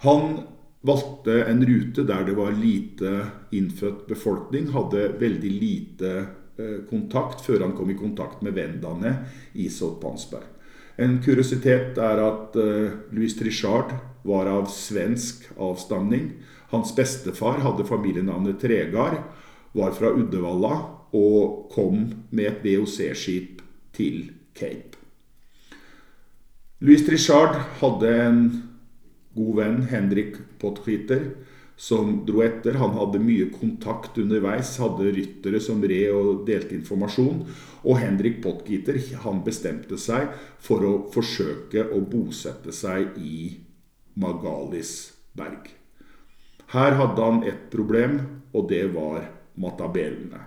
Han 0.06 0.40
valgte 0.82 1.42
en 1.44 1.66
rute 1.66 2.06
der 2.08 2.24
det 2.28 2.36
var 2.38 2.56
lite 2.56 3.26
innfødt 3.52 4.06
befolkning, 4.08 4.70
hadde 4.72 5.10
veldig 5.20 5.52
lite 5.52 6.14
eh, 6.20 6.78
kontakt 6.90 7.44
før 7.44 7.66
han 7.66 7.76
kom 7.76 7.92
i 7.92 7.98
kontakt 8.00 8.44
med 8.46 8.56
vendene 8.56 9.16
i 9.60 9.68
Soutpansberg. 9.74 10.59
En 11.00 11.20
kuriositet 11.24 11.98
er 12.02 12.20
at 12.20 12.56
uh, 12.60 12.92
Louis 13.16 13.36
Trichard 13.40 13.94
var 14.28 14.50
av 14.52 14.68
svensk 14.74 15.46
avstamning. 15.56 16.34
Hans 16.74 16.92
bestefar 16.96 17.62
hadde 17.64 17.88
familienavnet 17.88 18.60
Tregard, 18.60 19.22
var 19.72 19.94
fra 19.96 20.12
Uddevalla 20.12 20.74
og 21.16 21.70
kom 21.74 22.04
med 22.36 22.50
et 22.50 22.66
VOC-skip 22.66 23.62
til 23.96 24.32
Cape. 24.58 24.98
Louis 26.84 27.02
Trichard 27.06 27.56
hadde 27.80 28.12
en 28.26 28.42
god 29.36 29.56
venn, 29.62 29.80
Henrik 29.90 30.38
Pottkiter, 30.60 31.32
som 31.80 32.26
dro 32.28 32.44
etter. 32.44 32.76
Han 32.82 32.98
hadde 32.98 33.22
mye 33.24 33.48
kontakt 33.54 34.18
underveis, 34.20 34.74
hadde 34.82 35.14
ryttere 35.16 35.62
som 35.64 35.80
red 35.80 36.12
og 36.12 36.44
delte 36.50 36.76
informasjon. 36.76 37.46
Og 37.88 38.02
Henrik 38.02 38.42
Pottkiter 38.44 39.00
han 39.24 39.40
bestemte 39.46 39.98
seg 40.02 40.34
for 40.60 40.84
å 40.84 40.94
forsøke 41.14 41.88
å 41.96 42.02
bosette 42.04 42.76
seg 42.76 43.16
i 43.24 43.56
Magalisberg. 44.20 45.72
Her 46.70 46.98
hadde 47.00 47.26
han 47.30 47.44
ett 47.48 47.70
problem, 47.72 48.20
og 48.54 48.68
det 48.70 48.84
var 48.92 49.24
matabelene. 49.58 50.42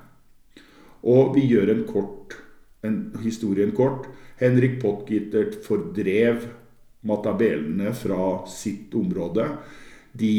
Og 1.02 1.32
vi 1.34 1.46
gjør 1.48 1.72
en 1.72 1.86
kort, 1.88 2.36
en 2.84 2.98
historien 3.24 3.72
kort. 3.74 4.04
Henrik 4.38 4.76
Pottkiter 4.82 5.48
fordrev 5.64 6.44
matabelene 7.08 7.90
fra 7.96 8.44
sitt 8.50 8.94
område. 8.94 9.48
De 10.12 10.36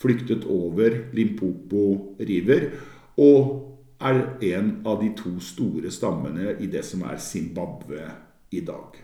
flyktet 0.00 0.46
over 0.48 0.96
Limpopo 1.16 2.16
River 2.18 2.70
og 3.20 3.66
er 4.00 4.22
en 4.54 4.72
av 4.88 5.02
de 5.02 5.10
to 5.16 5.34
store 5.44 5.92
stammene 5.92 6.54
i 6.56 6.68
det 6.72 6.82
som 6.88 7.04
er 7.04 7.20
Zimbabwe 7.20 8.06
i 8.56 8.62
dag. 8.64 8.96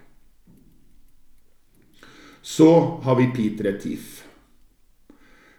Så 2.41 2.71
har 3.05 3.19
vi 3.19 3.29
Pete 3.35 3.67
Retif. 3.67 4.23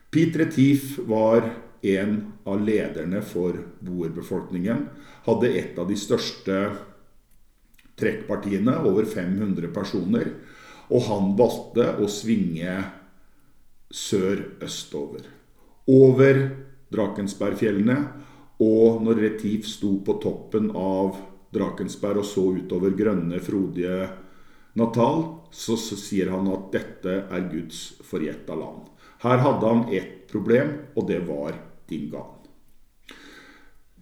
Pete 0.09 0.39
Retif 0.39 0.97
var 1.05 1.51
en 1.85 2.13
av 2.47 2.63
lederne 2.63 3.21
for 3.21 3.59
boerbefolkningen. 3.83 4.85
Hadde 5.27 5.51
et 5.59 5.77
av 5.77 5.89
de 5.91 5.97
største 5.99 6.61
trekkpartiene, 7.99 8.79
over 8.87 9.05
500 9.05 9.69
personer. 9.75 10.31
Og 10.87 11.03
han 11.09 11.33
valgte 11.37 11.91
å 11.99 12.07
svinge 12.09 12.79
sør-østover. 13.93 15.27
Over 15.87 16.41
Drakensbergfjellene. 16.93 17.97
Og 18.63 19.03
når 19.05 19.21
Retif 19.21 19.67
sto 19.69 19.99
på 20.05 20.17
toppen 20.23 20.71
av 20.73 21.17
Drakensberg 21.53 22.23
og 22.23 22.27
så 22.27 22.45
utover 22.57 22.95
grønne, 22.97 23.39
frodige 23.43 24.07
Natal, 24.77 25.23
så, 25.53 25.77
så 25.77 25.97
sier 25.97 26.31
han 26.33 26.49
at 26.51 26.71
dette 26.73 27.19
er 27.29 27.49
Guds 27.51 27.99
forgjetta 28.05 28.57
land. 28.57 28.89
Her 29.21 29.41
hadde 29.45 29.69
han 29.69 29.85
ett 29.93 30.25
problem, 30.29 30.73
og 30.97 31.07
det 31.09 31.21
var 31.29 31.55
Dingan. 31.89 32.33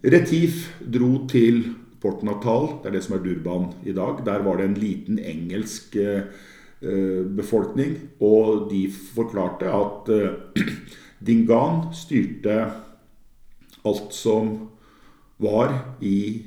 Retif 0.06 0.66
dro 0.80 1.26
til 1.30 1.62
Port 2.00 2.24
Natal, 2.26 2.78
det 2.82 2.90
er 2.90 2.96
det 2.96 3.04
som 3.06 3.16
er 3.16 3.24
Durban 3.24 3.70
i 3.88 3.94
dag. 3.96 4.20
Der 4.24 4.44
var 4.44 4.60
det 4.60 4.68
en 4.68 4.80
liten 4.80 5.20
engelsk 5.20 5.96
Eh, 5.96 6.28
befolkning. 7.36 7.96
Og 8.20 8.68
de 8.70 8.86
forklarte 8.90 9.70
at 9.72 10.10
eh, 10.14 10.66
Dingan 11.26 11.88
styrte 11.96 12.58
alt 13.86 14.12
som 14.14 14.52
var 15.36 15.72
i 16.00 16.42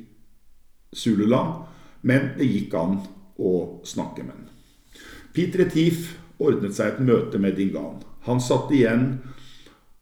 Zululand, 0.92 1.66
men 2.02 2.32
det 2.38 2.48
gikk 2.50 2.74
an 2.78 3.00
å 3.40 3.54
snakke 3.86 4.26
med 4.26 4.34
ham. 4.36 4.46
Peter 5.34 5.64
Etif 5.66 6.16
ordnet 6.42 6.76
seg 6.76 6.96
et 6.96 7.04
møte 7.06 7.42
med 7.42 7.58
Dingan. 7.60 8.02
Han 8.28 8.42
satte 8.44 8.76
igjen 8.76 9.06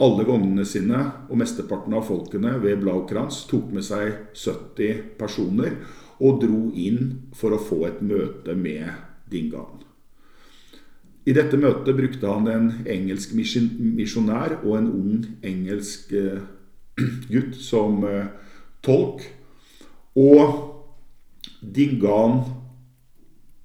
alle 0.04 0.28
vognene 0.28 0.65
sine 0.65 1.00
og 1.28 1.39
mesteparten 1.41 1.95
av 1.97 2.06
folkene 2.08 2.56
ved 2.62 2.84
Blaukrans, 2.84 3.43
tok 3.50 3.71
med 3.73 3.86
seg 3.86 4.13
70 4.38 5.17
personer 5.19 5.80
og 6.21 6.41
dro 6.43 6.67
inn 6.78 7.32
for 7.38 7.54
å 7.54 7.62
få 7.62 7.84
et 7.89 8.02
møte 8.06 8.56
med 8.58 8.93
Dingan. 9.30 9.87
I 11.28 11.34
dette 11.36 11.60
møtet 11.60 11.96
brukte 11.98 12.30
han 12.32 12.48
en 12.48 12.68
engelsk 12.88 13.34
misjonær 13.36 14.62
og 14.62 14.78
en 14.78 14.88
ung 14.88 15.26
engelsk 15.44 16.13
eh, 16.16 16.40
gutt 17.34 17.58
som 17.60 18.00
eh, 18.08 18.30
tolk. 18.86 19.26
Og 20.18 20.63
Dingan 21.60 22.40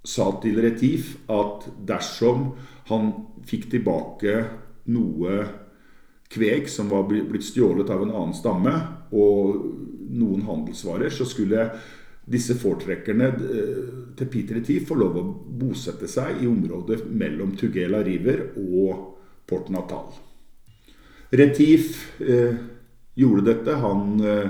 sa 0.03 0.33
til 0.43 0.59
Retif 0.65 1.15
at 1.31 1.69
dersom 1.87 2.51
han 2.91 3.13
fikk 3.47 3.69
tilbake 3.77 4.41
noe 4.91 5.45
kveg 6.33 6.67
som 6.73 6.91
var 6.91 7.07
blitt 7.07 7.47
stjålet 7.47 7.91
av 7.93 8.03
en 8.03 8.15
annen 8.15 8.35
stamme, 8.35 8.73
og 9.13 9.59
noen 10.13 10.43
handelsvarer, 10.49 11.13
så 11.13 11.27
skulle 11.29 11.69
disse 12.25 12.55
foretrekkerne 12.59 13.29
eh, 13.29 13.79
til 14.19 14.29
Peter 14.31 14.59
Retif 14.61 14.87
får 14.89 15.01
lov 15.01 15.17
å 15.19 15.25
bosette 15.63 16.09
seg 16.11 16.43
i 16.43 16.51
området 16.51 17.03
mellom 17.11 17.57
Tugela 17.59 18.03
River 18.05 18.53
og 18.57 19.09
Port 19.49 19.73
Natal. 19.75 20.13
Retif 21.33 22.21
eh, 22.21 22.55
gjorde 23.15 23.47
dette. 23.49 23.77
Han 23.83 24.21
eh, 24.21 24.49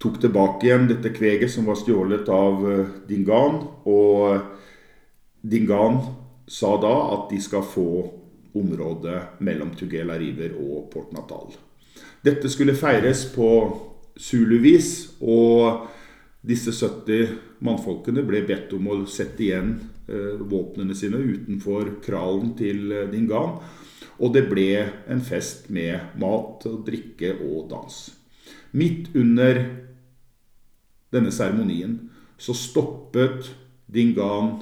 tok 0.00 0.20
tilbake 0.20 0.66
igjen 0.66 0.88
dette 0.90 1.12
kveget 1.14 1.52
som 1.52 1.68
var 1.70 1.78
stjålet 1.78 2.28
av 2.34 2.64
eh, 2.70 2.96
Dingan. 3.08 3.60
Og 3.88 5.40
Dingan 5.40 6.00
sa 6.50 6.74
da 6.82 6.94
at 7.14 7.28
de 7.30 7.40
skal 7.42 7.62
få 7.62 7.90
området 8.58 9.40
mellom 9.46 9.70
Tugela 9.78 10.18
River 10.18 10.56
og 10.58 10.90
Port 10.90 11.14
Natal. 11.14 11.54
Dette 12.26 12.50
skulle 12.50 12.74
feires 12.76 13.24
på 13.32 13.48
Zulu-vis. 14.18 15.20
og 15.22 15.86
disse 16.40 16.72
70 16.72 17.34
mannfolkene 17.64 18.24
ble 18.24 18.40
bedt 18.48 18.72
om 18.76 18.88
å 18.88 18.96
sette 19.10 19.44
igjen 19.44 19.74
eh, 20.08 20.40
våpnene 20.40 20.96
sine 20.96 21.20
utenfor 21.20 21.98
kralen 22.04 22.54
til 22.58 22.88
eh, 22.94 23.08
Dingan. 23.12 23.58
Og 24.20 24.32
det 24.36 24.46
ble 24.48 24.70
en 25.08 25.20
fest 25.24 25.68
med 25.72 26.16
mat, 26.20 26.64
drikke 26.86 27.34
og 27.44 27.68
dans. 27.72 28.00
Midt 28.76 29.12
under 29.16 29.62
denne 31.12 31.32
seremonien 31.34 31.96
så 32.40 32.56
stoppet 32.56 33.52
Dingan 33.90 34.60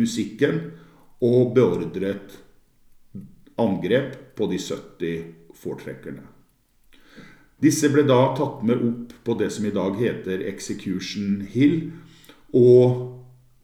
musikken 0.00 0.60
og 1.22 1.54
beordret 1.54 2.38
angrep 3.60 4.16
på 4.34 4.48
de 4.50 4.58
70 4.58 5.26
foretrekkerne. 5.54 6.33
Disse 7.62 7.90
ble 7.92 8.02
da 8.06 8.34
tatt 8.36 8.62
med 8.66 8.82
opp 8.82 9.12
på 9.24 9.36
det 9.38 9.50
som 9.54 9.66
i 9.66 9.74
dag 9.74 9.96
heter 10.00 10.42
Execution 10.50 11.44
Hill, 11.50 11.92
og 12.54 13.12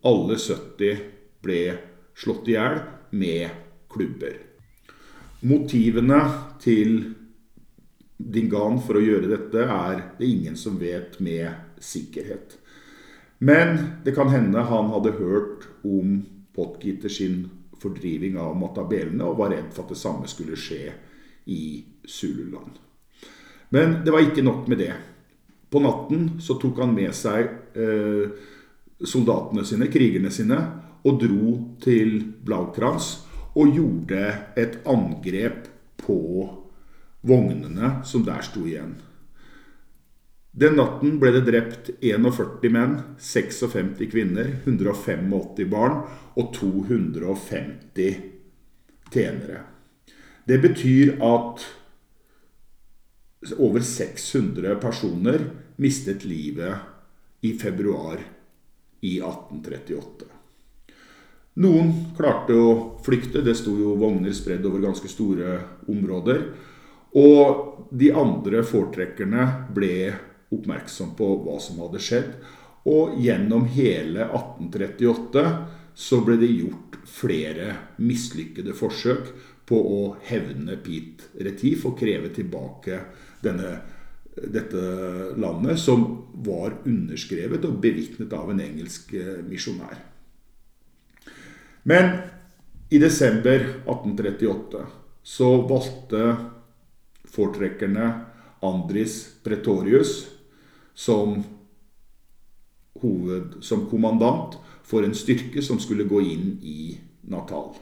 alle 0.07 0.39
70 0.39 1.03
ble 1.45 1.63
slått 2.17 2.49
i 2.49 2.57
hjel 2.57 2.81
med 3.11 3.51
klubber. 3.91 4.39
Motivene 5.41 6.21
til 6.61 6.99
Dingan 8.21 8.77
for 8.85 8.99
å 8.99 9.05
gjøre 9.05 9.31
dette 9.31 9.65
er 9.65 10.03
det 10.19 10.29
ingen 10.29 10.57
som 10.61 10.77
vet 10.81 11.17
med 11.25 11.81
sikkerhet. 11.81 12.59
Men 13.41 14.03
det 14.05 14.13
kan 14.17 14.29
hende 14.29 14.67
han 14.69 14.93
hadde 14.93 15.17
hørt 15.17 15.65
om 15.89 16.21
Potgieter 16.53 17.09
sin 17.09 17.47
fordriving 17.81 18.37
av 18.37 18.59
matabelene 18.61 19.25
og 19.25 19.39
var 19.41 19.55
redd 19.55 19.71
for 19.73 19.87
at 19.87 19.95
det 19.95 20.01
samme 20.03 20.29
skulle 20.29 20.59
skje 20.61 20.93
i 21.49 21.63
Zululand. 22.05 22.77
Men 23.71 24.01
det 24.05 24.13
var 24.15 24.25
ikke 24.25 24.45
nok 24.45 24.69
med 24.71 24.83
det. 24.83 24.95
På 25.71 25.83
natten 25.83 26.41
så 26.43 26.57
tok 26.59 26.81
han 26.83 26.95
med 26.95 27.15
seg 27.15 27.51
eh, 27.79 28.33
soldatene 29.07 29.65
sine, 29.67 29.87
krigerne 29.93 30.33
sine, 30.35 30.59
og 31.07 31.21
dro 31.23 31.53
til 31.81 32.19
Blaukranz 32.45 33.13
og 33.57 33.71
gjorde 33.75 34.25
et 34.59 34.81
angrep 34.91 35.71
på 36.01 36.19
vognene 37.27 38.01
som 38.07 38.25
der 38.27 38.43
sto 38.45 38.67
igjen. 38.67 38.99
Den 40.51 40.75
natten 40.81 41.21
ble 41.23 41.31
det 41.37 41.45
drept 41.47 41.93
41 42.03 42.73
menn, 42.75 42.97
56 43.23 44.01
kvinner, 44.11 44.51
185 44.67 45.69
barn 45.71 46.01
og 46.35 46.51
250 46.57 48.17
tjenere. 49.15 49.63
Det 50.47 50.59
betyr 50.59 51.21
at 51.23 51.63
over 53.57 53.81
600 53.81 54.75
personer 54.83 55.51
mistet 55.77 56.25
livet 56.25 56.75
i 57.41 57.53
februar 57.59 58.21
i 59.01 59.17
1838. 59.21 60.29
Noen 61.61 61.93
klarte 62.17 62.55
å 62.57 62.73
flykte, 63.05 63.43
det 63.43 63.57
sto 63.59 63.73
jo 63.77 63.97
vogner 63.99 64.33
spredd 64.37 64.67
over 64.69 64.85
ganske 64.85 65.09
store 65.11 65.57
områder. 65.91 66.45
Og 67.17 67.89
de 67.91 68.13
andre 68.15 68.63
foretrekkerne 68.63 69.47
ble 69.75 70.13
oppmerksom 70.55 71.17
på 71.19 71.33
hva 71.43 71.57
som 71.63 71.81
hadde 71.83 72.03
skjedd. 72.05 72.31
Og 72.89 73.19
gjennom 73.21 73.67
hele 73.73 74.29
1838 74.29 75.45
så 76.01 76.21
ble 76.25 76.39
det 76.41 76.53
gjort 76.53 77.01
flere 77.09 77.75
mislykkede 78.01 78.77
forsøk 78.77 79.33
på 79.69 79.81
å 79.81 80.01
hevne 80.27 80.79
Pete 80.83 81.43
Retif 81.45 81.85
og 81.91 81.99
kreve 82.01 82.31
tilbake 82.35 83.03
denne, 83.45 83.75
dette 84.37 84.83
landet, 85.41 85.79
som 85.81 86.07
var 86.45 86.79
underskrevet 86.85 87.65
og 87.69 87.81
bevitnet 87.83 88.33
av 88.37 88.53
en 88.53 88.63
engelsk 88.63 89.15
eh, 89.19 89.41
misjonær. 89.47 89.99
Men 91.89 92.13
i 92.91 92.99
desember 93.01 93.63
1838 93.87 94.85
så 95.23 95.51
valgte 95.69 96.25
foretrekkerne 97.31 98.09
Andris 98.67 99.23
Pretorius 99.45 100.27
som, 100.95 101.39
hoved, 103.01 103.61
som 103.65 103.87
kommandant 103.91 104.59
for 104.85 105.07
en 105.07 105.15
styrke 105.15 105.63
som 105.63 105.79
skulle 105.81 106.09
gå 106.11 106.21
inn 106.21 106.59
i 106.67 106.99
Natal. 107.31 107.73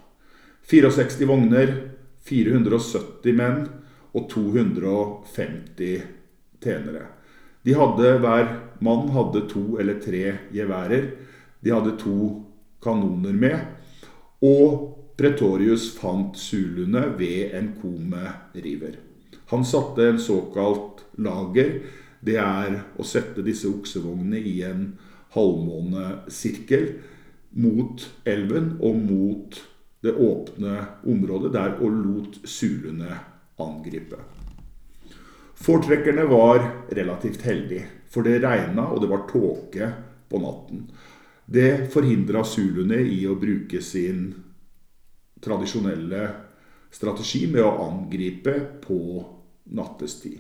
64 0.69 1.27
vogner, 1.27 1.73
470 2.29 3.37
menn 3.39 3.63
og 4.19 4.29
250 4.33 6.03
tjenere. 6.63 7.07
De 7.65 7.75
hadde, 7.79 8.13
Hver 8.23 8.53
mann 8.85 9.11
hadde 9.15 9.47
to 9.51 9.79
eller 9.79 9.99
tre 10.03 10.37
geværer. 10.55 11.11
De 11.65 11.75
hadde 11.75 11.97
to 12.01 12.45
kanoner 12.83 13.35
med. 13.35 13.59
Og 14.43 14.95
Pretorius 15.19 15.91
fant 15.99 16.37
zuluene 16.39 17.09
ved 17.19 17.55
en 17.59 17.73
kome-river. 17.81 19.01
Han 19.51 19.65
satte 19.65 20.07
en 20.07 20.21
såkalt 20.23 21.03
lager 21.19 21.81
det 22.21 22.37
er 22.43 22.81
å 22.99 23.07
sette 23.07 23.45
disse 23.47 23.69
oksevognene 23.71 24.39
i 24.39 24.59
en 24.67 24.85
halvmånesirkel 25.35 26.89
mot 27.59 28.05
elven 28.29 28.75
og 28.85 29.03
mot 29.09 29.59
det 30.05 30.15
åpne 30.15 30.75
området 31.11 31.53
der 31.55 31.77
og 31.83 31.99
lot 32.05 32.39
sulene 32.47 33.19
angripe. 33.63 34.21
Fortrekkerne 35.59 36.25
var 36.31 36.63
relativt 36.89 37.43
heldige, 37.43 37.87
for 38.09 38.23
det 38.23 38.41
regna 38.45 38.89
og 38.93 39.03
det 39.03 39.11
var 39.11 39.27
tåke 39.31 39.93
på 40.29 40.41
natten. 40.43 40.85
Det 41.47 41.89
forhindra 41.93 42.45
zuluene 42.45 43.01
i 43.03 43.23
å 43.27 43.39
bruke 43.41 43.81
sin 43.83 44.31
tradisjonelle 45.43 46.29
strategi 46.93 47.47
med 47.51 47.65
å 47.65 47.89
angripe 47.89 48.55
på 48.85 49.01
nattestid. 49.75 50.39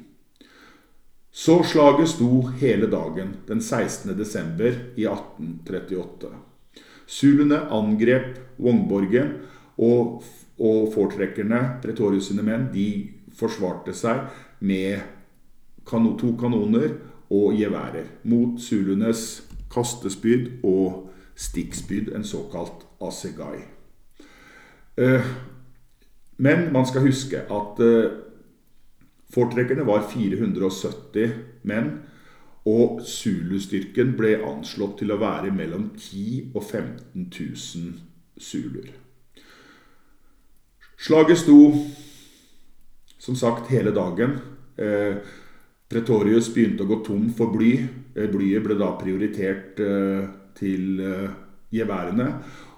Så 1.33 1.62
slaget 1.64 2.09
sto 2.09 2.48
hele 2.61 2.88
dagen 2.90 3.35
den 3.46 3.61
16. 3.61 4.14
desember 4.18 4.74
i 4.96 5.04
1838. 5.07 6.31
Zuluene 7.09 7.61
angrep 7.72 8.38
Vognborgen, 8.59 9.37
og, 9.78 10.24
og 10.59 10.92
fortrekkerne, 10.94 11.79
Pretorius 11.83 12.31
sine 12.31 12.44
menn, 12.47 12.68
de 12.73 12.88
forsvarte 13.38 13.94
seg 13.94 14.27
med 14.61 14.99
kanon, 15.87 16.16
to 16.18 16.35
kanoner 16.40 16.97
og 17.31 17.55
geværer 17.59 18.09
mot 18.29 18.59
zuluenes 18.61 19.44
kastespyd 19.73 20.64
og 20.66 21.09
stikkspyd, 21.38 22.12
en 22.16 22.25
såkalt 22.25 22.87
asegai. 23.05 23.62
Eh, 24.99 25.29
men 26.38 26.73
man 26.73 26.87
skal 26.87 27.07
huske 27.07 27.44
at 27.47 27.85
eh, 27.85 28.25
Fortrekkerne 29.29 29.85
var 29.85 30.07
470 30.09 31.35
menn, 31.68 31.90
og 32.68 33.03
Zulu-styrken 33.05 34.14
ble 34.16 34.38
anslått 34.40 35.03
til 35.03 35.12
å 35.12 35.18
være 35.21 35.53
mellom 35.53 35.90
10 35.99 36.55
og 36.55 36.62
15 36.64 37.29
000 37.29 38.40
zuluer. 38.40 38.88
Slaget 40.99 41.39
sto 41.39 41.59
som 43.19 43.37
sagt 43.39 43.71
hele 43.71 43.93
dagen. 43.95 44.39
Eh, 44.77 45.21
Pretorius 45.89 46.51
begynte 46.51 46.83
å 46.83 46.91
gå 46.91 46.99
tom 47.07 47.29
for 47.39 47.55
bly. 47.55 47.73
Eh, 48.17 48.27
blyet 48.27 48.65
ble 48.65 48.75
da 48.79 48.91
prioritert 48.99 49.79
eh, 49.79 50.27
til 50.59 50.99
geværene. 51.71 52.29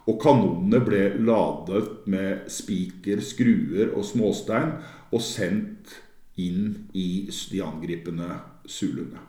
Og 0.04 0.20
kanonene 0.20 0.82
ble 0.84 1.02
ladet 1.24 2.04
med 2.12 2.44
spiker, 2.52 3.24
skruer 3.24 3.94
og 3.94 4.04
småstein 4.04 4.74
og 5.10 5.24
sendt 5.24 5.96
inn 6.40 6.90
i 6.92 7.24
de 7.30 7.64
angripende 7.64 8.28
zuluene. 8.68 9.22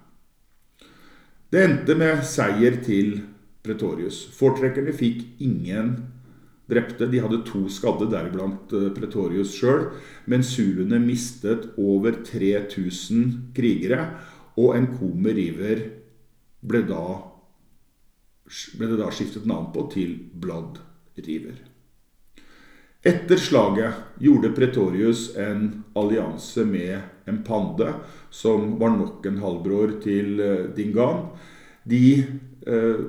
Det 1.51 1.63
endte 1.63 1.95
med 1.99 2.25
seier 2.27 2.79
til 2.83 3.21
Pretorius. 3.63 4.25
Fortrekkerne 4.35 4.91
fikk 4.95 5.43
ingen 5.43 5.95
drepte. 6.71 7.07
De 7.11 7.21
hadde 7.23 7.41
to 7.47 7.65
skadde, 7.71 8.09
deriblant 8.11 8.71
eh, 8.77 8.89
Pretorius 8.95 9.53
sjøl. 9.57 9.89
Men 10.31 10.45
zuluene 10.45 11.01
mistet 11.03 11.69
over 11.81 12.21
3000 12.27 13.51
krigere, 13.57 14.07
og 14.59 14.75
en 14.77 14.89
Komer 14.97 15.35
River 15.37 15.83
ble, 16.61 16.83
da, 16.87 17.03
ble 18.77 18.89
det 18.91 18.99
da 18.99 19.11
skiftet 19.13 19.47
navn 19.49 19.71
på 19.75 19.87
til 19.93 20.15
Blood 20.41 20.81
River. 21.21 21.61
Etter 23.01 23.39
slaget 23.41 24.19
gjorde 24.21 24.51
Pretorius 24.53 25.31
en 25.39 25.83
allianse 25.97 26.65
med 26.69 26.99
en 27.25 27.39
pande, 27.43 27.95
som 28.29 28.75
var 28.79 28.93
nok 28.93 29.25
en 29.25 29.39
halvbror 29.41 29.95
til 30.03 30.37
eh, 30.39 30.67
Dingan. 30.75 31.31
De 31.83 32.03
eh, 32.67 33.01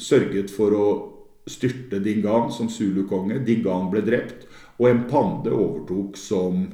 sørget 0.00 0.48
for 0.54 0.72
å 0.78 0.86
styrte 1.46 2.00
Dingan 2.02 2.50
som 2.52 2.70
zulu-konge. 2.72 3.42
Dingan 3.44 3.90
ble 3.92 4.04
drept, 4.06 4.46
og 4.78 4.88
en 4.90 5.04
pande 5.10 5.52
overtok 5.52 6.18
som 6.18 6.66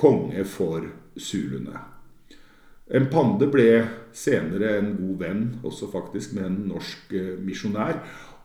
konge 0.00 0.44
for 0.48 0.86
zuluene. 1.16 1.80
En 2.94 3.08
pande 3.08 3.48
ble 3.48 3.68
senere 4.14 4.76
en 4.78 4.92
god 4.98 5.18
venn, 5.22 5.44
også 5.64 5.88
faktisk 5.92 6.34
med 6.36 6.48
en 6.50 6.58
norsk 6.74 7.14
eh, 7.16 7.34
misjonær. 7.40 8.02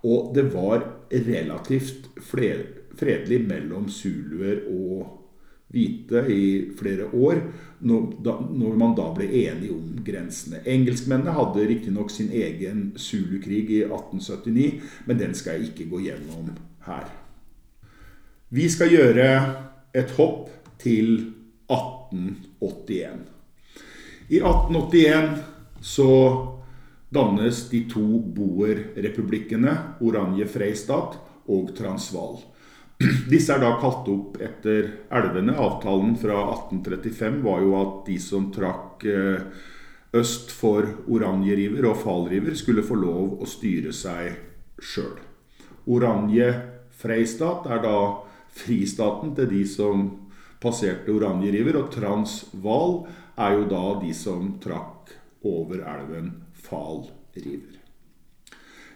Og 0.08 0.32
det 0.36 0.46
var 0.54 0.86
relativt 1.12 2.08
fredelig 2.24 3.42
mellom 3.50 3.90
zuluer 3.92 4.64
og 4.72 5.19
hvite 5.70 6.24
i 6.34 6.44
flere 6.80 7.10
år, 7.14 7.42
når 7.80 8.76
man 8.80 8.96
da 8.98 9.08
ble 9.16 9.28
enige 9.44 9.76
om 9.76 10.02
grensene. 10.06 10.64
Engelskmennene 10.66 11.36
hadde 11.38 11.68
riktignok 11.70 12.12
sin 12.12 12.32
egen 12.34 12.92
zulukrig 12.98 13.66
i 13.70 13.82
1879, 13.86 14.82
men 15.06 15.22
den 15.22 15.36
skal 15.38 15.60
jeg 15.60 15.72
ikke 15.72 15.90
gå 15.94 16.04
gjennom 16.10 16.54
her. 16.88 17.06
Vi 18.50 18.66
skal 18.70 18.90
gjøre 18.90 19.28
et 19.94 20.16
hopp 20.18 20.50
til 20.82 21.34
1881. 21.70 23.28
I 24.30 24.42
1881 24.42 25.38
så 25.86 26.12
dannes 27.14 27.62
de 27.70 27.84
to 27.90 28.06
boerrepublikkene 28.36 29.74
Oranje 30.06 30.46
Freistat 30.50 31.18
og 31.50 31.74
Transvaal. 31.78 32.40
Disse 33.00 33.56
er 33.56 33.62
da 33.64 33.76
kalt 33.80 34.08
opp 34.12 34.40
etter 34.44 34.90
elvene. 35.16 35.54
Avtalen 35.56 36.18
fra 36.20 36.42
1835 36.52 37.38
var 37.46 37.62
jo 37.64 37.76
at 37.80 37.94
de 38.10 38.18
som 38.20 38.50
trakk 38.52 39.06
eh, 39.08 39.46
øst 40.20 40.52
for 40.52 40.84
Oranjeriver 41.08 41.88
og 41.88 42.02
Falriver, 42.02 42.58
skulle 42.60 42.84
få 42.84 42.98
lov 43.00 43.40
å 43.40 43.48
styre 43.48 43.94
seg 43.96 44.36
sjøl. 44.84 45.16
Oranje 45.88 46.50
Freistat 47.00 47.70
er 47.72 47.80
da 47.86 47.96
fristaten 48.52 49.32
til 49.38 49.48
de 49.54 49.64
som 49.70 50.10
passerte 50.60 51.14
Oranjeriver, 51.16 51.80
og 51.80 51.94
Transvaal 51.96 52.96
er 53.40 53.56
jo 53.56 53.68
da 53.72 53.84
de 54.04 54.12
som 54.18 54.58
trakk 54.60 55.14
over 55.48 55.86
elven 55.88 56.34
Falriver. 56.68 57.80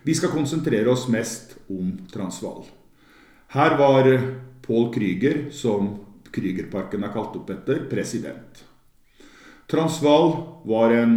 Vi 0.03 0.19
skal 0.19 0.35
konsentrere 0.35 0.91
oss 0.91 1.07
mest 1.07 1.55
om 1.71 1.93
Transvaal. 2.11 2.65
Her 3.53 3.77
var 3.77 4.07
Paul 4.65 4.93
Krüger, 4.93 5.51
som 5.51 5.91
Krügerparken 6.33 7.03
er 7.05 7.11
kalt 7.13 7.35
opp 7.37 7.51
etter, 7.53 7.83
president. 7.85 8.63
Transvaal 9.69 10.31
var 10.65 10.93
en 10.97 11.13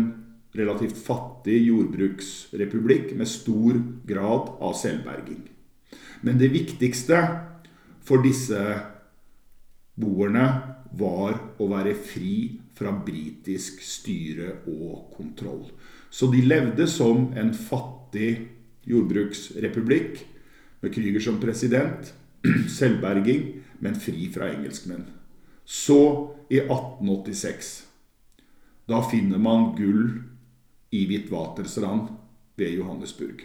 relativt 0.52 0.98
fattig 1.00 1.62
jordbruksrepublikk 1.70 3.14
med 3.16 3.30
stor 3.30 3.78
grad 4.04 4.50
av 4.60 4.74
selvberging. 4.76 5.46
Men 6.20 6.36
det 6.36 6.50
viktigste 6.52 7.22
for 8.04 8.20
disse 8.20 8.60
boerne 9.96 10.44
var 10.92 11.40
å 11.56 11.70
være 11.72 11.96
fri 11.96 12.36
fra 12.76 12.92
britisk 13.00 13.80
styre 13.80 14.58
og 14.74 15.08
kontroll. 15.16 15.64
Så 16.12 16.28
de 16.28 16.44
levde 16.44 16.84
som 16.84 17.30
en 17.32 17.56
fattig 17.56 18.28
jordbruksrepublikk 18.84 20.20
med 20.84 20.92
Krüger 20.92 21.28
som 21.30 21.40
president. 21.40 22.12
Selvberging, 22.78 23.46
men 23.78 23.98
fri 24.00 24.28
fra 24.32 24.50
engelskmenn. 24.52 25.06
Så, 25.64 26.00
i 26.50 26.60
1886, 26.62 27.70
da 28.86 29.00
finner 29.10 29.40
man 29.42 29.72
gull 29.78 30.20
i 30.94 31.02
Hvitvatersrand 31.10 32.12
ved 32.56 32.76
Johannesburg. 32.78 33.42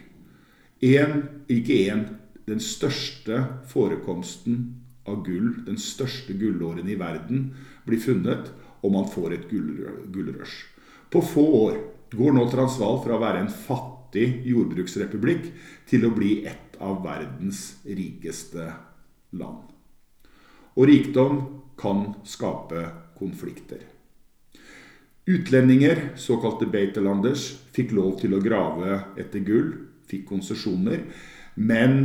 En, 0.82 1.24
ikke 1.50 1.80
én, 1.90 2.04
den 2.46 2.62
største 2.62 3.40
forekomsten 3.70 4.62
av 5.10 5.24
gull, 5.26 5.56
den 5.66 5.80
største 5.82 6.36
gullåren 6.38 6.90
i 6.90 6.98
verden, 7.00 7.52
blir 7.86 8.02
funnet, 8.02 8.52
og 8.82 8.94
man 8.94 9.10
får 9.10 9.36
et 9.36 9.50
gullrush. 9.50 10.68
På 11.12 11.22
få 11.26 11.46
år 11.66 11.82
går 12.14 12.38
nå 12.38 12.46
Transvaal 12.54 13.02
fra 13.04 13.18
å 13.18 13.22
være 13.22 13.44
en 13.44 13.52
fattig 13.52 14.44
jordbruksrepublikk 14.48 15.52
til 15.90 16.08
å 16.08 16.14
bli 16.16 16.40
et 16.50 16.78
av 16.82 17.02
verdens 17.06 17.66
rikeste 17.86 18.70
land. 18.70 18.91
Og 20.76 20.88
rikdom 20.88 21.42
kan 21.80 22.14
skape 22.28 22.86
konflikter. 23.18 23.84
Utlendinger, 25.30 26.10
såkalte 26.18 26.66
beitelanders, 26.66 27.46
fikk 27.76 27.94
lov 27.94 28.18
til 28.22 28.34
å 28.36 28.42
grave 28.42 28.98
etter 29.22 29.44
gull, 29.46 29.70
fikk 30.10 30.26
konsesjoner, 30.32 31.06
men 31.56 32.02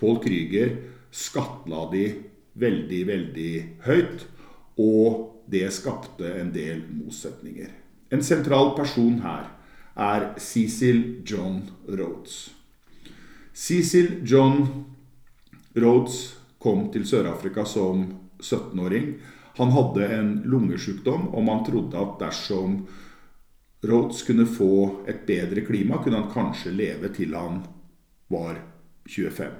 Paul 0.00 0.18
Krüger 0.24 0.72
skattla 1.14 1.84
de 1.92 2.06
veldig, 2.58 3.02
veldig 3.06 3.52
høyt, 3.86 4.24
og 4.80 5.44
det 5.50 5.68
skapte 5.74 6.32
en 6.40 6.50
del 6.54 6.82
motsetninger. 6.88 7.70
En 8.14 8.24
sentral 8.24 8.72
person 8.78 9.20
her 9.22 9.50
er 9.94 10.32
Cecil 10.40 11.20
John 11.26 11.62
Rhodes. 11.86 12.54
Cecil 13.54 14.24
John 14.26 14.64
Rhodes 15.74 16.18
kom 16.62 16.86
til 16.94 17.06
Sør-Afrika 17.06 17.64
som 17.66 18.06
17-åring. 18.38 19.14
Han 19.58 19.72
hadde 19.74 20.06
en 20.16 20.30
lungesykdom, 20.50 21.28
og 21.34 21.44
man 21.46 21.64
trodde 21.66 21.98
at 21.98 22.16
dersom 22.20 22.78
Rhodes 23.84 24.22
kunne 24.26 24.46
få 24.48 25.04
et 25.10 25.26
bedre 25.26 25.64
klima, 25.66 25.98
kunne 26.02 26.22
han 26.22 26.32
kanskje 26.32 26.72
leve 26.72 27.10
til 27.14 27.34
han 27.36 27.60
var 28.32 28.58
25. 29.10 29.50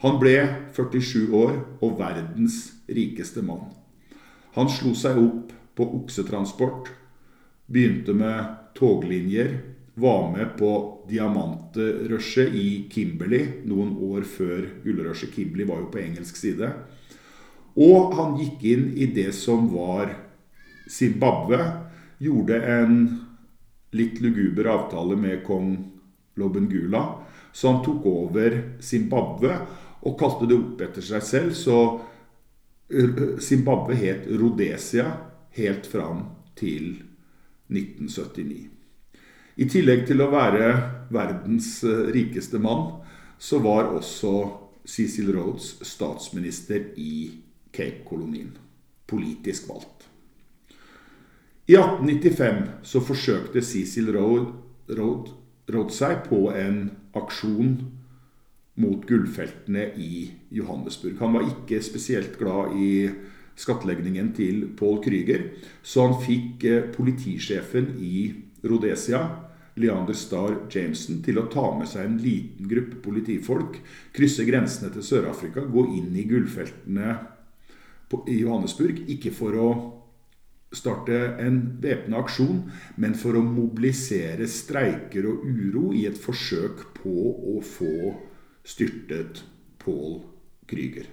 Han 0.00 0.16
ble 0.22 0.36
47 0.72 1.34
år 1.36 1.58
og 1.84 1.98
verdens 1.98 2.62
rikeste 2.88 3.42
mann. 3.44 3.68
Han 4.56 4.70
slo 4.72 4.94
seg 4.96 5.18
opp 5.20 5.52
på 5.76 5.86
oksetransport, 6.00 6.88
begynte 7.70 8.14
med 8.16 8.72
toglinjer, 8.78 9.52
var 10.00 10.30
med 10.32 10.56
på 10.58 10.70
diamantrushet 11.08 12.54
i 12.56 12.68
Kimberley 12.92 13.62
noen 13.68 13.92
år 14.10 14.24
før 14.28 14.64
gullrushet. 14.84 15.34
Kimberley 15.34 15.68
var 15.68 15.82
jo 15.82 15.90
på 15.92 16.00
engelsk 16.02 16.38
side. 16.40 16.70
Og 17.80 18.14
han 18.18 18.36
gikk 18.40 18.64
inn 18.72 18.86
i 18.96 19.08
det 19.14 19.30
som 19.36 19.68
var 19.72 20.14
Zimbabwe. 20.90 21.60
Gjorde 22.20 22.60
en 22.66 22.96
litt 23.96 24.20
luguber 24.20 24.70
avtale 24.72 25.16
med 25.16 25.44
kong 25.46 25.76
Lobengula. 26.40 27.04
Så 27.52 27.70
han 27.70 27.84
tok 27.84 28.06
over 28.06 28.58
Zimbabwe 28.80 29.56
og 30.06 30.18
kalte 30.18 30.48
det 30.48 30.58
opp 30.58 30.82
etter 30.86 31.04
seg 31.04 31.24
selv. 31.26 31.54
Så 31.54 31.78
Zimbabwe 33.42 33.98
het 34.00 34.26
Rhodesia 34.30 35.06
helt 35.58 35.86
fram 35.86 36.24
til 36.58 37.00
1979. 37.70 38.79
I 39.60 39.66
tillegg 39.68 40.06
til 40.08 40.22
å 40.24 40.30
være 40.32 40.68
verdens 41.12 41.82
eh, 41.84 42.06
rikeste 42.14 42.60
mann, 42.62 43.02
så 43.36 43.58
var 43.60 43.90
også 43.92 44.32
Cecil 44.88 45.28
Rhodes 45.34 45.74
statsminister 45.84 46.94
i 46.96 47.28
Cape-kolonien. 47.72 48.54
Politisk 49.10 49.68
valgt. 49.68 50.06
I 51.68 51.76
1895 51.76 52.62
så 52.88 53.02
forsøkte 53.04 53.62
Cecil 53.62 54.08
Rhodes 54.16 55.98
seg 55.98 56.24
på 56.24 56.46
en 56.56 56.80
aksjon 57.20 57.76
mot 58.80 59.04
gullfeltene 59.06 59.90
i 60.00 60.30
Johannesburg. 60.56 61.20
Han 61.20 61.36
var 61.36 61.44
ikke 61.46 61.82
spesielt 61.84 62.40
glad 62.40 62.72
i 62.80 63.10
skattleggingen 63.60 64.32
til 64.32 64.70
Paul 64.78 65.02
Krüger, 65.04 65.50
så 65.82 66.08
han 66.08 66.18
fikk 66.24 66.64
eh, 66.64 66.88
politisjefen 66.96 67.92
i 68.00 68.30
Rhodesia, 68.64 69.49
Leander 69.80 70.16
Starr 70.16 70.56
Jameson, 70.70 71.20
til 71.24 71.40
å 71.40 71.48
ta 71.52 71.66
med 71.76 71.88
seg 71.88 72.06
en 72.06 72.18
liten 72.20 72.68
gruppe 72.70 73.00
politifolk, 73.04 73.78
krysse 74.16 74.46
grensene 74.48 74.92
til 74.94 75.06
Sør-Afrika, 75.06 75.64
gå 75.64 75.86
inn 75.96 76.12
i 76.16 76.26
gullfeltene 76.28 77.14
i 78.28 78.40
Johannesburg. 78.42 79.04
Ikke 79.14 79.32
for 79.34 79.56
å 79.56 79.70
starte 80.74 81.16
en 81.42 81.60
væpna 81.82 82.20
aksjon, 82.22 82.64
men 83.02 83.16
for 83.18 83.38
å 83.38 83.44
mobilisere 83.44 84.46
streiker 84.50 85.26
og 85.30 85.46
uro 85.46 85.90
i 85.96 86.04
et 86.10 86.18
forsøk 86.18 86.90
på 87.00 87.14
å 87.54 87.56
få 87.64 88.12
styrtet 88.66 89.42
Paul 89.82 90.20
Krüger. 90.70 91.08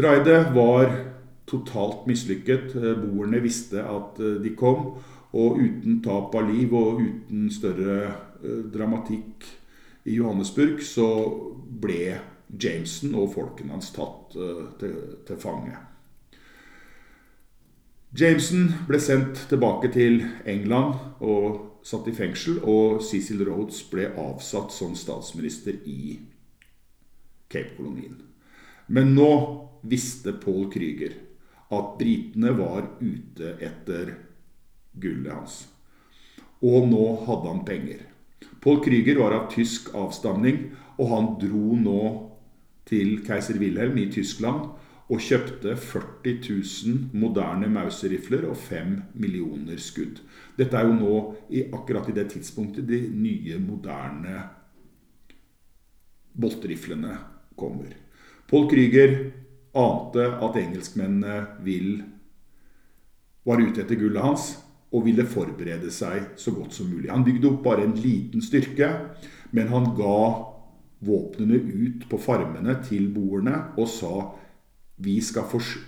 Raidet 0.00 0.52
var 0.54 0.92
totalt 1.50 2.06
mislykket. 2.06 2.74
Boerne 2.74 3.40
visste 3.42 3.82
at 3.82 4.20
eh, 4.22 4.38
de 4.42 4.52
kom, 4.58 4.94
og 5.32 5.60
uten 5.60 6.00
tap 6.02 6.34
av 6.34 6.48
liv 6.50 6.72
og 6.74 7.02
uten 7.02 7.48
større 7.54 7.98
eh, 8.42 8.64
dramatikk 8.72 9.46
i 10.10 10.16
Johannesburg, 10.16 10.82
så 10.82 11.06
ble 11.82 12.18
Jameson 12.50 13.14
og 13.14 13.32
folkene 13.36 13.76
hans 13.76 13.92
tatt 13.94 14.34
eh, 14.34 14.66
til, 14.80 14.98
til 15.28 15.40
fange. 15.40 15.76
Jameson 18.18 18.72
ble 18.88 18.98
sendt 18.98 19.44
tilbake 19.52 19.92
til 19.94 20.24
England 20.48 20.96
og 21.22 21.60
satt 21.86 22.08
i 22.10 22.14
fengsel, 22.14 22.58
og 22.66 22.98
Cecil 23.06 23.44
Rhodes 23.46 23.84
ble 23.88 24.08
avsatt 24.18 24.74
som 24.74 24.96
statsminister 24.98 25.78
i 25.86 26.18
Cape-kolonien. 27.50 28.18
Men 28.90 29.14
nå 29.14 29.30
visste 29.86 30.34
Paul 30.42 30.66
Krüger 30.72 31.14
at 31.70 31.94
britene 32.00 32.50
var 32.58 32.88
ute 32.98 33.54
etter 33.62 34.10
gullet 34.92 35.32
hans. 35.32 35.60
Og 36.60 36.88
nå 36.90 37.04
hadde 37.26 37.48
han 37.48 37.64
penger. 37.64 38.04
Paul 38.60 38.82
Krüger 38.84 39.20
var 39.22 39.36
av 39.36 39.48
tysk 39.52 39.94
avstamning, 39.96 40.70
og 41.00 41.08
han 41.14 41.30
dro 41.40 41.76
nå 41.80 42.02
til 42.88 43.20
keiser 43.24 43.60
Wilhelm 43.60 43.96
i 44.00 44.10
Tyskland 44.12 44.68
og 45.10 45.22
kjøpte 45.24 45.74
40 45.74 46.36
000 46.44 47.18
moderne 47.18 47.66
Mauser-rifler 47.72 48.44
og 48.50 48.58
5 48.60 48.92
millioner 49.18 49.80
skudd. 49.82 50.20
Dette 50.58 50.76
er 50.78 50.86
jo 50.86 50.94
nå, 50.94 51.16
i, 51.50 51.64
akkurat 51.72 52.10
i 52.10 52.14
det 52.14 52.28
tidspunktet, 52.34 52.86
de 52.86 53.00
nye, 53.10 53.58
moderne 53.58 54.44
boltriflene 56.40 57.16
kommer. 57.58 57.96
Paul 58.50 58.68
Krüger 58.70 59.16
ante 59.74 60.26
at 60.46 60.58
engelskmennene 60.60 61.40
vil, 61.64 62.02
var 63.46 63.62
ute 63.62 63.82
etter 63.82 63.98
gullet 63.98 64.22
hans 64.22 64.50
og 64.90 65.04
ville 65.06 65.26
forberede 65.28 65.90
seg 65.94 66.34
så 66.40 66.52
godt 66.54 66.74
som 66.74 66.90
mulig. 66.90 67.10
Han 67.12 67.24
bygde 67.26 67.48
opp 67.50 67.62
bare 67.64 67.86
en 67.86 67.94
liten 67.98 68.42
styrke, 68.42 68.88
men 69.54 69.70
han 69.70 69.92
ga 69.98 70.20
våpnene 71.00 71.56
ut 71.56 72.06
på 72.10 72.18
farmene 72.20 72.76
til 72.84 73.08
boerne 73.14 73.54
og 73.78 73.88
sa 73.88 74.14
vi 75.00 75.16
skal, 75.24 75.46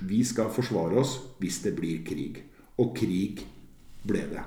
vi 0.09 0.22
skal 0.24 0.48
forsvare 0.55 0.96
oss 1.03 1.18
hvis 1.40 1.61
det 1.66 1.74
blir 1.76 2.00
krig. 2.07 2.40
Og 2.80 2.94
krig 2.96 3.42
ble 4.09 4.22
det. 4.30 4.44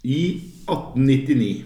I 0.00 0.20
1899 0.68 1.64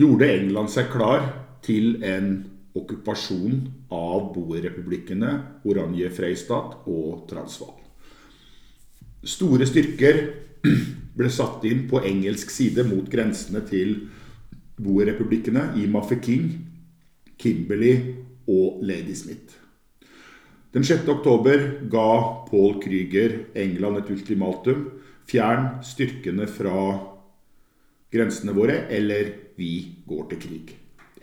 gjorde 0.00 0.28
England 0.32 0.70
seg 0.72 0.88
klar 0.92 1.26
til 1.64 1.98
en 2.04 2.30
okkupasjon 2.74 3.60
av 3.94 4.32
boerrepublikkene 4.34 5.30
Oranje 5.68 6.10
Freistad 6.14 6.80
og 6.90 7.24
Transvaal. 7.30 7.78
Store 9.24 9.66
styrker 9.68 10.20
ble 11.18 11.30
satt 11.32 11.64
inn 11.68 11.86
på 11.88 12.02
engelsk 12.04 12.52
side 12.52 12.84
mot 12.88 13.08
grensene 13.10 13.62
til 13.68 13.96
boerrepublikkene 14.82 15.70
i 15.80 15.86
Mafeking, 15.90 16.50
Kimberley 17.38 18.16
og 18.50 18.82
Ladysmith. 18.84 19.60
Den 20.74 20.84
6. 20.84 21.06
oktober 21.08 21.60
ga 21.90 22.08
Paul 22.48 22.80
Krüger 22.82 23.36
England 23.54 24.00
et 24.00 24.08
ultimatum. 24.10 24.88
Fjern 25.24 25.78
styrkene 25.86 26.48
fra 26.50 26.80
grensene 28.12 28.54
våre, 28.56 28.80
eller 28.90 29.30
vi 29.56 30.02
går 30.06 30.26
til 30.32 30.40
krig. 30.42 30.72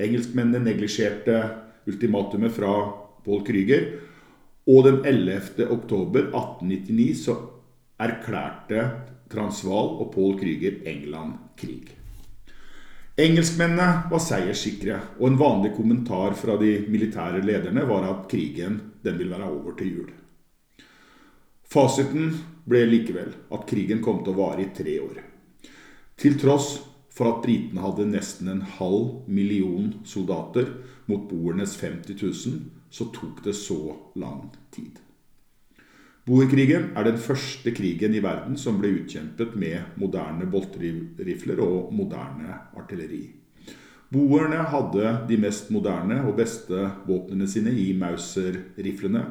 Engelskmennene 0.01 0.63
neglisjerte 0.63 1.41
ultimatumet 1.91 2.55
fra 2.55 2.73
Paul 3.25 3.45
Krüger. 3.47 3.87
Og 4.67 4.83
den 4.87 5.01
11. 5.05 5.67
oktober 5.69 6.31
1899 6.31 7.25
så 7.25 7.37
erklærte 8.01 8.85
Transvaal 9.31 9.97
og 10.01 10.13
Paul 10.13 10.37
Krüger 10.39 10.81
England 10.89 11.37
krig. 11.57 11.97
Engelskmennene 13.21 14.07
var 14.09 14.21
seierssikre, 14.23 14.97
og 15.19 15.27
en 15.27 15.37
vanlig 15.39 15.73
kommentar 15.75 16.33
fra 16.39 16.55
de 16.57 16.77
militære 16.89 17.43
lederne 17.43 17.83
var 17.89 18.07
at 18.07 18.23
krigen 18.31 18.79
den 19.03 19.17
vil 19.19 19.29
være 19.33 19.49
over 19.51 19.75
til 19.77 19.91
jul. 19.97 20.13
Fasiten 21.71 22.31
ble 22.67 22.85
likevel 22.87 23.33
at 23.51 23.67
krigen 23.67 24.01
kom 24.03 24.23
til 24.23 24.33
å 24.33 24.39
vare 24.39 24.65
i 24.65 24.71
tre 24.75 24.95
år. 25.03 25.19
Til 26.19 26.39
tross 26.39 26.73
for 27.21 27.35
at 27.35 27.43
britene 27.43 27.83
hadde 27.83 28.07
nesten 28.09 28.47
en 28.49 28.63
halv 28.79 29.27
million 29.29 29.91
soldater 30.09 30.71
mot 31.05 31.27
boernes 31.29 31.75
50 31.77 32.17
000, 32.17 32.63
så 32.89 33.05
tok 33.13 33.43
det 33.45 33.53
så 33.53 33.77
lang 34.17 34.47
tid. 34.73 34.97
Boerkrigen 36.25 36.95
er 36.97 37.05
den 37.05 37.19
første 37.21 37.73
krigen 37.77 38.17
i 38.17 38.23
verden 38.25 38.57
som 38.57 38.79
ble 38.81 38.89
utkjempet 39.03 39.53
med 39.53 39.93
moderne 40.01 40.49
bolterifler 40.49 41.61
og 41.61 41.93
moderne 41.93 42.57
artilleri. 42.77 43.27
Boerne 44.11 44.65
hadde 44.73 45.13
de 45.29 45.37
mest 45.45 45.69
moderne 45.69 46.23
og 46.25 46.39
beste 46.41 46.89
våpnene 47.05 47.45
sine 47.47 47.71
i 47.77 47.91
Mauser-riflene. 48.01 49.27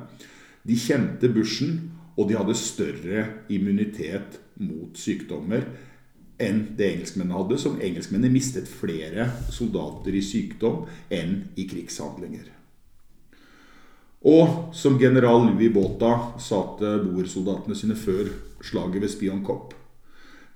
De 0.62 0.78
kjente 0.78 1.28
bushen, 1.34 1.90
og 2.14 2.30
de 2.30 2.38
hadde 2.38 2.54
større 2.58 3.26
immunitet 3.50 4.38
mot 4.60 4.94
sykdommer 4.98 5.66
enn 6.40 6.62
det 6.76 6.88
engelskmennene 6.94 7.36
hadde, 7.36 7.58
som 7.60 7.80
engelskmennene 7.80 8.32
mistet 8.32 8.68
flere 8.70 9.28
soldater 9.52 10.16
i 10.16 10.22
sykdom 10.24 10.86
enn 11.12 11.36
i 11.60 11.66
krigshandlinger. 11.68 12.48
Og 14.30 14.74
som 14.76 14.98
general 15.00 15.46
Louis 15.48 15.72
Bota 15.72 16.38
sa 16.40 16.60
til 16.78 17.04
boersoldatene 17.06 17.76
sine 17.76 17.96
før 17.96 18.28
slaget 18.60 19.00
ved 19.00 19.12
Spion 19.12 19.44
Cop 19.46 19.72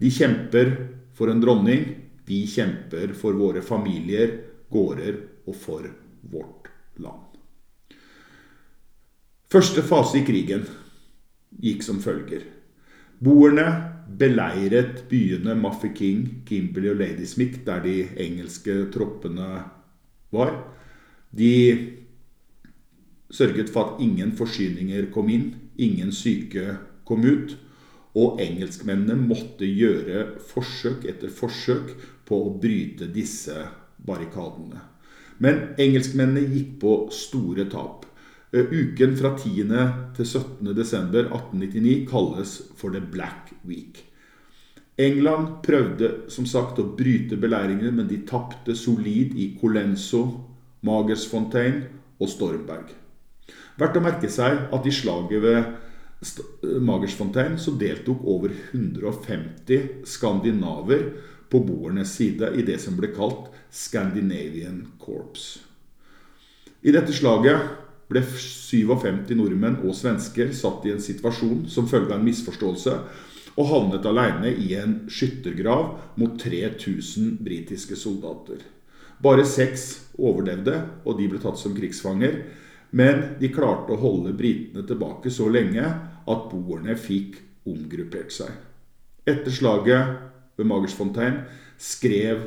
De 0.01 0.11
kjemper 0.13 0.75
for 1.17 1.33
en 1.33 1.41
dronning, 1.41 1.87
vi 2.27 2.45
kjemper 2.51 3.15
for 3.17 3.37
våre 3.39 3.63
familier, 3.63 4.35
gårder 4.69 5.21
og 5.47 5.57
for 5.57 5.87
vårt 6.33 6.69
land. 7.01 7.21
Første 9.53 9.85
fase 9.87 10.19
i 10.19 10.25
krigen 10.27 10.65
gikk 11.63 11.85
som 11.87 12.01
følger. 12.03 12.43
Boerne 13.23 13.94
beleiret 14.09 15.05
byene 15.11 15.55
Mafeking, 15.59 16.45
Kimberley 16.47 16.93
og 16.93 17.01
Ladysmith, 17.01 17.65
der 17.67 17.83
de 17.85 17.97
engelske 18.21 18.85
troppene 18.95 19.63
var. 20.35 20.55
De 21.35 21.53
sørget 23.31 23.71
for 23.71 23.95
at 23.95 24.03
ingen 24.05 24.33
forsyninger 24.37 25.11
kom 25.15 25.29
inn, 25.33 25.55
ingen 25.79 26.13
syke 26.13 26.77
kom 27.07 27.25
ut. 27.27 27.57
Og 28.15 28.39
engelskmennene 28.39 29.17
måtte 29.19 29.67
gjøre 29.67 30.37
forsøk 30.47 31.07
etter 31.11 31.33
forsøk 31.35 31.91
på 32.29 32.37
å 32.45 32.53
bryte 32.63 33.09
disse 33.11 33.57
barrikadene. 34.07 34.85
Men 35.43 35.75
engelskmennene 35.83 36.47
gikk 36.53 36.77
på 36.85 36.93
store 37.11 37.67
tap. 37.73 38.04
Eh, 38.55 38.61
uken 38.71 39.17
fra 39.19 39.33
10. 39.39 39.65
til 40.15 40.27
17. 40.27 40.75
desember 40.77 41.27
1899 41.27 42.07
kalles 42.07 42.53
for 42.79 42.95
The 42.95 43.01
Black 43.01 43.51
Week. 43.67 44.05
England 44.97 45.49
prøvde 45.67 46.31
som 46.31 46.47
sagt 46.47 46.79
å 46.79 46.85
bryte 46.95 47.35
beleiringene, 47.35 47.91
men 47.91 48.07
de 48.07 48.21
tapte 48.23 48.77
solid 48.79 49.35
i 49.35 49.49
Colenso, 49.59 50.23
Magersfontein 50.87 51.83
og 52.21 52.31
Stormberg. 52.31 52.95
Verdt 53.75 53.99
å 53.99 54.05
merke 54.05 54.31
seg 54.31 54.69
at 54.71 54.87
i 54.87 54.95
slaget 54.95 55.43
ved 55.43 55.59
eh, 55.59 56.79
Magersfontein 56.79 57.59
så 57.59 57.75
deltok 57.75 58.23
over 58.23 58.55
150 58.71 60.05
skandinaver 60.07 61.09
på 61.51 61.59
boernes 61.67 62.15
side 62.15 62.55
i 62.55 62.63
det 62.63 62.79
som 62.87 62.95
ble 62.95 63.11
kalt 63.19 63.51
Scandinavian 63.75 64.85
Corps. 65.03 65.57
I 66.87 66.95
dette 66.95 67.17
slaget 67.17 67.83
ble 68.11 68.23
57 68.23 69.33
nordmenn 69.39 69.81
og 69.85 69.97
svensker 69.97 70.53
satt 70.57 70.85
i 70.87 70.93
en 70.95 71.03
situasjon 71.03 71.65
som 71.73 71.89
følge 71.91 72.13
av 72.13 72.19
en 72.19 72.27
misforståelse, 72.29 72.99
og 73.55 73.71
havnet 73.71 74.07
alene 74.11 74.51
i 74.51 74.73
en 74.79 74.97
skyttergrav 75.07 76.17
mot 76.19 76.35
3000 76.41 77.37
britiske 77.45 77.97
soldater. 77.99 78.65
Bare 79.23 79.47
seks 79.47 80.11
overlevde, 80.19 80.75
og 81.07 81.19
de 81.21 81.29
ble 81.31 81.41
tatt 81.43 81.61
som 81.61 81.75
krigsfanger. 81.77 82.41
Men 82.95 83.37
de 83.41 83.51
klarte 83.55 83.95
å 83.95 84.01
holde 84.01 84.35
britene 84.37 84.85
tilbake 84.87 85.31
så 85.33 85.49
lenge 85.51 85.83
at 85.83 86.45
boerne 86.51 86.95
fikk 86.99 87.41
omgruppert 87.67 88.35
seg. 88.35 88.53
Etter 89.27 89.55
slaget 89.55 90.19
ved 90.59 90.69
Magersfontein 90.69 91.41
skrev 91.81 92.45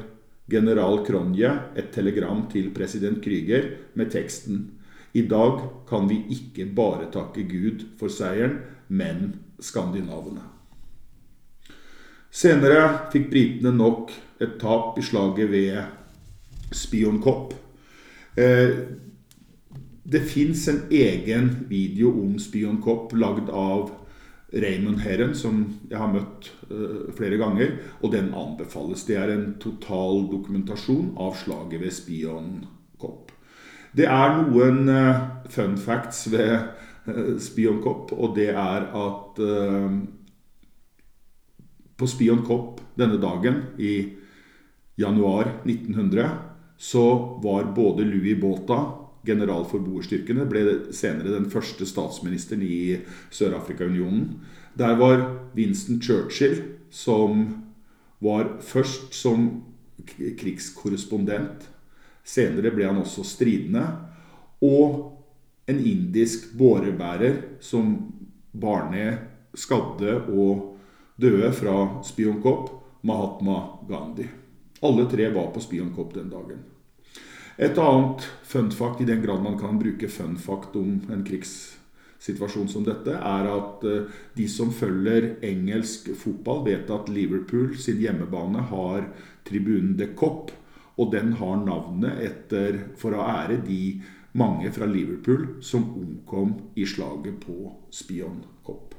general 0.48 1.02
Kronje 1.08 1.50
et 1.76 1.90
telegram 1.96 2.46
til 2.52 2.70
president 2.76 3.20
Krüger 3.24 3.74
med 4.00 4.12
teksten 4.14 4.68
i 5.14 5.24
dag 5.28 5.62
kan 5.90 6.08
vi 6.10 6.20
ikke 6.34 6.68
bare 6.76 7.10
takke 7.14 7.46
Gud 7.48 7.86
for 8.00 8.12
seieren, 8.12 8.60
men 8.88 9.38
skandinavene. 9.60 10.44
Senere 12.32 13.10
fikk 13.14 13.30
britene 13.32 13.72
nok 13.74 14.12
et 14.44 14.58
tap 14.62 14.98
i 15.00 15.06
slaget 15.06 15.50
ved 15.52 16.74
Spionkop. 16.76 17.56
Eh, 18.38 18.74
det 20.08 20.22
fins 20.30 20.68
en 20.68 20.84
egen 20.94 21.50
video 21.70 22.12
om 22.22 22.38
Spionkop 22.40 23.16
lagd 23.18 23.50
av 23.50 23.90
Raymond 24.54 25.02
Herren, 25.04 25.34
som 25.36 25.64
jeg 25.90 26.00
har 26.00 26.12
møtt 26.14 26.48
uh, 26.72 27.10
flere 27.18 27.36
ganger, 27.40 27.74
og 28.00 28.14
den 28.14 28.30
anbefales. 28.32 29.04
Det 29.04 29.18
er 29.20 29.34
en 29.34 29.50
total 29.60 30.24
dokumentasjon 30.32 31.10
av 31.20 31.36
slaget 31.36 31.82
ved 31.84 31.92
Spionkop. 31.92 33.34
Det 33.98 34.06
er 34.06 34.36
noen 34.38 34.86
uh, 34.92 35.24
fun 35.50 35.78
facts 35.82 36.28
ved 36.30 36.54
uh, 37.08 37.38
Spion 37.42 37.82
Cop, 37.82 38.14
og 38.14 38.36
det 38.38 38.52
er 38.54 38.86
at 38.86 39.42
uh, 39.42 39.98
på 41.98 42.10
Spion 42.10 42.44
Cop 42.46 42.84
denne 43.00 43.18
dagen 43.22 43.64
i 43.82 43.94
januar 44.98 45.50
1900 45.66 46.30
så 46.78 47.04
var 47.42 47.72
både 47.74 48.06
Louis 48.06 48.38
Bota 48.38 48.84
general 49.28 49.66
for 49.68 49.84
boerstyrkene, 49.84 50.46
ble 50.48 50.94
senere 50.96 51.34
den 51.34 51.50
første 51.52 51.88
statsministeren 51.90 52.62
i 52.64 53.00
Sør-Afrika-unionen. 53.34 54.38
Der 54.78 54.94
var 54.96 55.24
Winston 55.58 56.02
Churchill, 56.02 56.62
som 56.90 57.48
var 58.22 58.60
først 58.62 59.18
som 59.18 59.50
krigskorrespondent. 60.08 61.68
Senere 62.28 62.74
ble 62.76 62.90
han 62.90 63.00
også 63.00 63.24
stridende. 63.26 63.86
Og 64.66 64.98
en 65.68 65.80
indisk 65.80 66.52
bårebærer 66.58 67.60
som 67.64 67.94
bar 68.52 68.90
ned 68.92 69.18
skadde 69.58 70.20
og 70.32 70.74
døde 71.18 71.52
fra 71.56 71.78
Spionkopp, 72.06 72.72
Mahatma 73.08 73.62
Gandhi. 73.90 74.28
Alle 74.86 75.08
tre 75.10 75.30
var 75.34 75.52
på 75.54 75.62
Spionkopp 75.64 76.14
den 76.14 76.30
dagen. 76.30 76.66
Et 77.58 77.78
annet 77.82 78.22
fun 78.46 78.70
fact, 78.72 79.02
i 79.02 79.10
den 79.10 79.24
grad 79.24 79.42
man 79.42 79.58
kan 79.58 79.80
bruke 79.82 80.08
fun 80.14 80.38
fact 80.38 80.76
om 80.78 81.00
en 81.10 81.24
krigssituasjon 81.26 82.70
som 82.70 82.86
dette, 82.86 83.16
er 83.18 83.50
at 83.50 83.86
eh, 83.88 84.20
de 84.38 84.46
som 84.52 84.70
følger 84.70 85.32
engelsk 85.42 86.12
fotball, 86.22 86.62
vet 86.68 86.92
at 86.94 87.10
Liverpool 87.10 87.74
sin 87.82 87.98
hjemmebane 88.04 88.68
har 88.70 89.10
tribunen 89.48 89.96
The 89.98 90.12
Kopp, 90.14 90.54
og 90.98 91.12
den 91.14 91.34
har 91.40 91.60
navnet 91.62 92.22
etter, 92.26 92.80
for 92.98 93.14
å 93.14 93.26
ære 93.26 93.62
de 93.66 93.82
mange 94.38 94.72
fra 94.74 94.86
Liverpool 94.90 95.60
som 95.66 95.86
omkom 95.98 96.54
i 96.78 96.86
slaget 96.86 97.40
på 97.46 97.72
Spion 97.94 98.42
Cop. 98.66 98.96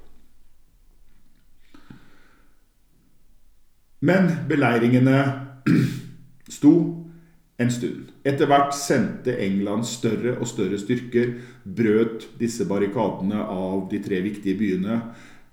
Men 4.01 4.30
beleiringene 4.49 5.18
sto 6.59 6.74
en 7.59 7.72
stund. 7.74 8.12
Etter 8.22 8.46
hvert 8.46 8.74
sendte 8.78 9.34
England 9.42 9.86
større 9.90 10.36
og 10.38 10.46
større 10.46 10.78
styrker, 10.78 11.34
brøt 11.64 12.28
disse 12.38 12.66
barrikadene 12.70 13.42
av 13.42 13.88
de 13.90 13.99
tre 14.05 14.22
viktige 14.22 14.59
byene, 14.61 15.01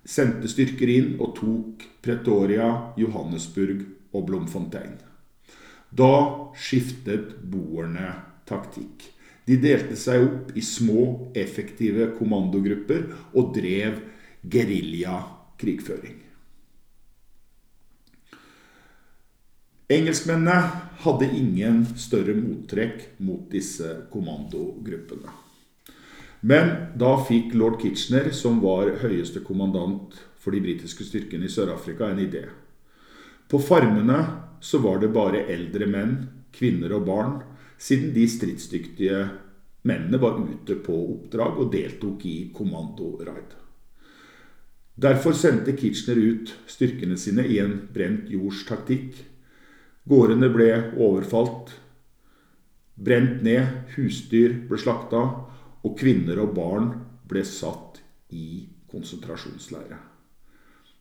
sendte 0.06 0.50
styrker 0.52 0.92
inn 0.94 1.16
og 1.18 1.34
tok 1.40 1.88
Pretoria, 2.06 2.70
Johannesburg 3.02 3.82
og 4.14 4.30
Blomfontein. 4.30 5.00
Da 5.92 6.52
skiftet 6.58 7.36
boerne 7.42 8.14
taktikk. 8.50 9.12
De 9.46 9.58
delte 9.62 9.98
seg 10.00 10.26
opp 10.26 10.54
i 10.58 10.64
små, 10.66 11.32
effektive 11.38 12.10
kommandogrupper 12.18 13.12
og 13.38 13.54
drev 13.58 14.00
geriljakrigføring. 14.50 16.22
Engelskmennene 19.86 20.58
hadde 21.04 21.28
ingen 21.38 21.84
større 22.02 22.34
mottrekk 22.34 23.04
mot 23.22 23.46
disse 23.54 23.92
kommandogruppene. 24.10 25.30
Men 26.46 26.72
da 26.98 27.12
fikk 27.26 27.54
lord 27.58 27.78
Kitchener, 27.82 28.32
som 28.34 28.58
var 28.64 28.90
høyeste 29.04 29.44
kommandant 29.46 30.18
for 30.42 30.54
de 30.54 30.62
britiske 30.62 31.06
styrkene 31.06 31.46
i 31.46 31.54
Sør-Afrika, 31.54 32.10
en 32.10 32.22
idé. 32.22 32.48
På 33.50 33.62
farmene 33.62 34.20
så 34.62 34.80
var 34.84 35.02
det 35.02 35.14
bare 35.16 35.46
eldre 35.52 35.88
menn, 35.90 36.16
kvinner 36.56 36.96
og 36.96 37.06
barn, 37.10 37.36
siden 37.78 38.14
de 38.16 38.26
stridsdyktige 38.30 39.22
mennene 39.86 40.20
var 40.22 40.40
ute 40.40 40.80
på 40.82 40.96
oppdrag 41.16 41.60
og 41.62 41.72
deltok 41.74 42.26
i 42.26 42.38
kommandoraid. 42.56 43.54
Derfor 44.96 45.36
sendte 45.36 45.76
Kitchener 45.76 46.22
ut 46.22 46.54
styrkene 46.72 47.18
sine 47.20 47.44
i 47.52 47.60
en 47.60 47.82
brent 47.94 48.30
jords 48.32 48.64
taktikk 48.68 49.26
Gårdene 50.06 50.52
ble 50.54 50.68
overfalt, 51.02 51.72
brent 52.94 53.40
ned, 53.42 53.72
husdyr 53.96 54.52
ble 54.70 54.78
slakta, 54.78 55.22
og 55.82 55.96
kvinner 55.98 56.44
og 56.44 56.52
barn 56.54 56.92
ble 57.26 57.42
satt 57.42 58.04
i 58.30 58.68
konsentrasjonsleire. 58.92 59.98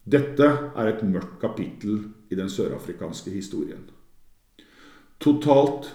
Dette 0.09 0.49
er 0.49 0.89
et 0.89 1.05
mørkt 1.05 1.37
kapittel 1.43 2.01
i 2.35 2.39
den 2.39 2.51
sørafrikanske 2.51 3.31
historien. 3.31 3.87
Totalt 5.23 5.93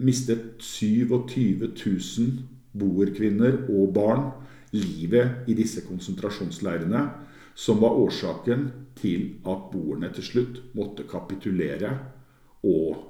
mistet 0.00 0.60
27 0.62 1.72
000 1.72 2.36
boerkvinner 2.76 3.64
og 3.72 3.94
barn 3.96 4.28
livet 4.76 5.48
i 5.50 5.56
disse 5.58 5.82
konsentrasjonsleirene, 5.88 7.02
som 7.54 7.80
var 7.82 7.98
årsaken 7.98 8.68
til 9.00 9.42
at 9.48 9.66
boerne 9.72 10.12
til 10.14 10.24
slutt 10.24 10.60
måtte 10.78 11.08
kapitulere 11.10 11.90
og 12.68 13.02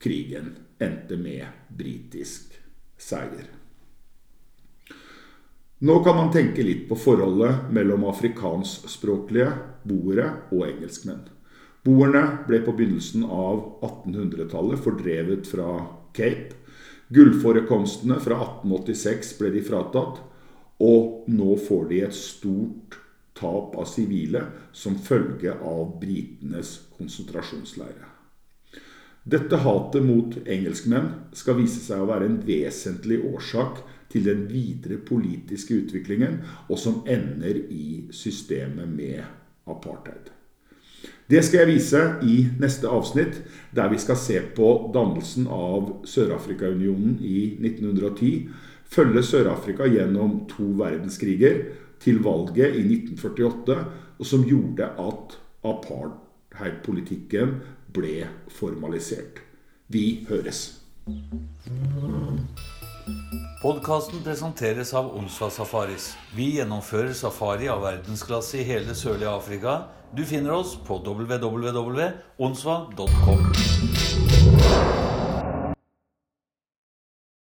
krigen 0.00 0.54
endte 0.80 1.18
med 1.20 1.44
britisk 1.76 2.54
seier. 2.98 3.50
Nå 5.78 5.94
kan 6.02 6.16
man 6.18 6.32
tenke 6.34 6.64
litt 6.66 6.88
på 6.88 6.96
forholdet 6.98 7.68
mellom 7.74 8.08
afrikanskspråklige 8.10 9.50
boere 9.86 10.30
og 10.50 10.64
engelskmenn. 10.66 11.28
Boerne 11.88 12.20
ble 12.44 12.58
på 12.60 12.74
begynnelsen 12.76 13.22
av 13.24 13.62
1800-tallet 13.80 14.80
fordrevet 14.84 15.46
fra 15.48 15.86
Cape. 16.12 16.58
Gullforekomstene 17.08 18.18
fra 18.20 18.36
1886 18.44 19.30
ble 19.38 19.54
de 19.54 19.62
fratatt, 19.64 20.18
og 20.84 21.30
nå 21.32 21.56
får 21.64 21.88
de 21.88 22.02
et 22.04 22.18
stort 22.18 22.98
tap 23.38 23.72
av 23.80 23.88
sivile 23.88 24.44
som 24.76 25.00
følge 25.00 25.56
av 25.56 25.96
britenes 26.02 26.76
konsentrasjonsleire. 26.98 28.12
Dette 29.24 29.64
hatet 29.64 30.04
mot 30.04 30.36
engelskmenn 30.44 31.08
skal 31.32 31.56
vise 31.62 31.80
seg 31.80 32.04
å 32.04 32.12
være 32.12 32.28
en 32.28 32.40
vesentlig 32.44 33.22
årsak 33.32 33.80
til 34.12 34.28
den 34.28 34.44
videre 34.52 35.00
politiske 35.00 35.80
utviklingen, 35.86 36.42
og 36.68 36.76
som 36.76 37.00
ender 37.08 37.64
i 37.72 38.10
systemet 38.12 38.92
med 38.92 39.24
apartheid. 39.64 40.34
Det 41.28 41.42
skal 41.44 41.60
jeg 41.60 41.68
vise 41.74 42.02
i 42.24 42.36
neste 42.56 42.88
avsnitt, 42.88 43.42
der 43.76 43.90
vi 43.92 43.98
skal 44.00 44.16
se 44.16 44.38
på 44.56 44.68
dannelsen 44.94 45.44
av 45.52 45.90
Sør-Afrika-unionen 46.08 47.18
i 47.20 47.50
1910, 47.60 48.30
følge 48.88 49.22
Sør-Afrika 49.28 49.84
gjennom 49.92 50.46
to 50.48 50.70
verdenskriger 50.78 51.66
til 52.00 52.22
valget 52.24 52.78
i 52.80 52.86
1948, 52.86 53.76
og 54.18 54.26
som 54.26 54.46
gjorde 54.48 54.88
at 54.88 55.36
apartheidpolitikken 55.68 57.58
ble 57.92 58.24
formalisert. 58.48 59.42
Vi 59.92 60.24
høres. 60.30 60.80
Podkasten 63.60 64.24
presenteres 64.24 64.94
av 64.96 65.12
Onsva 65.18 65.52
Safaris. 65.52 66.14
Vi 66.32 66.54
gjennomfører 66.56 67.12
safari 67.12 67.68
av 67.68 67.84
verdensklasse 67.84 68.62
i 68.62 68.66
hele 68.72 68.96
sørlige 68.96 69.36
Afrika. 69.36 69.78
Du 70.16 70.24
finner 70.24 70.52
oss 70.52 70.78
på 70.86 70.98
www.onsva.com. 70.98 72.18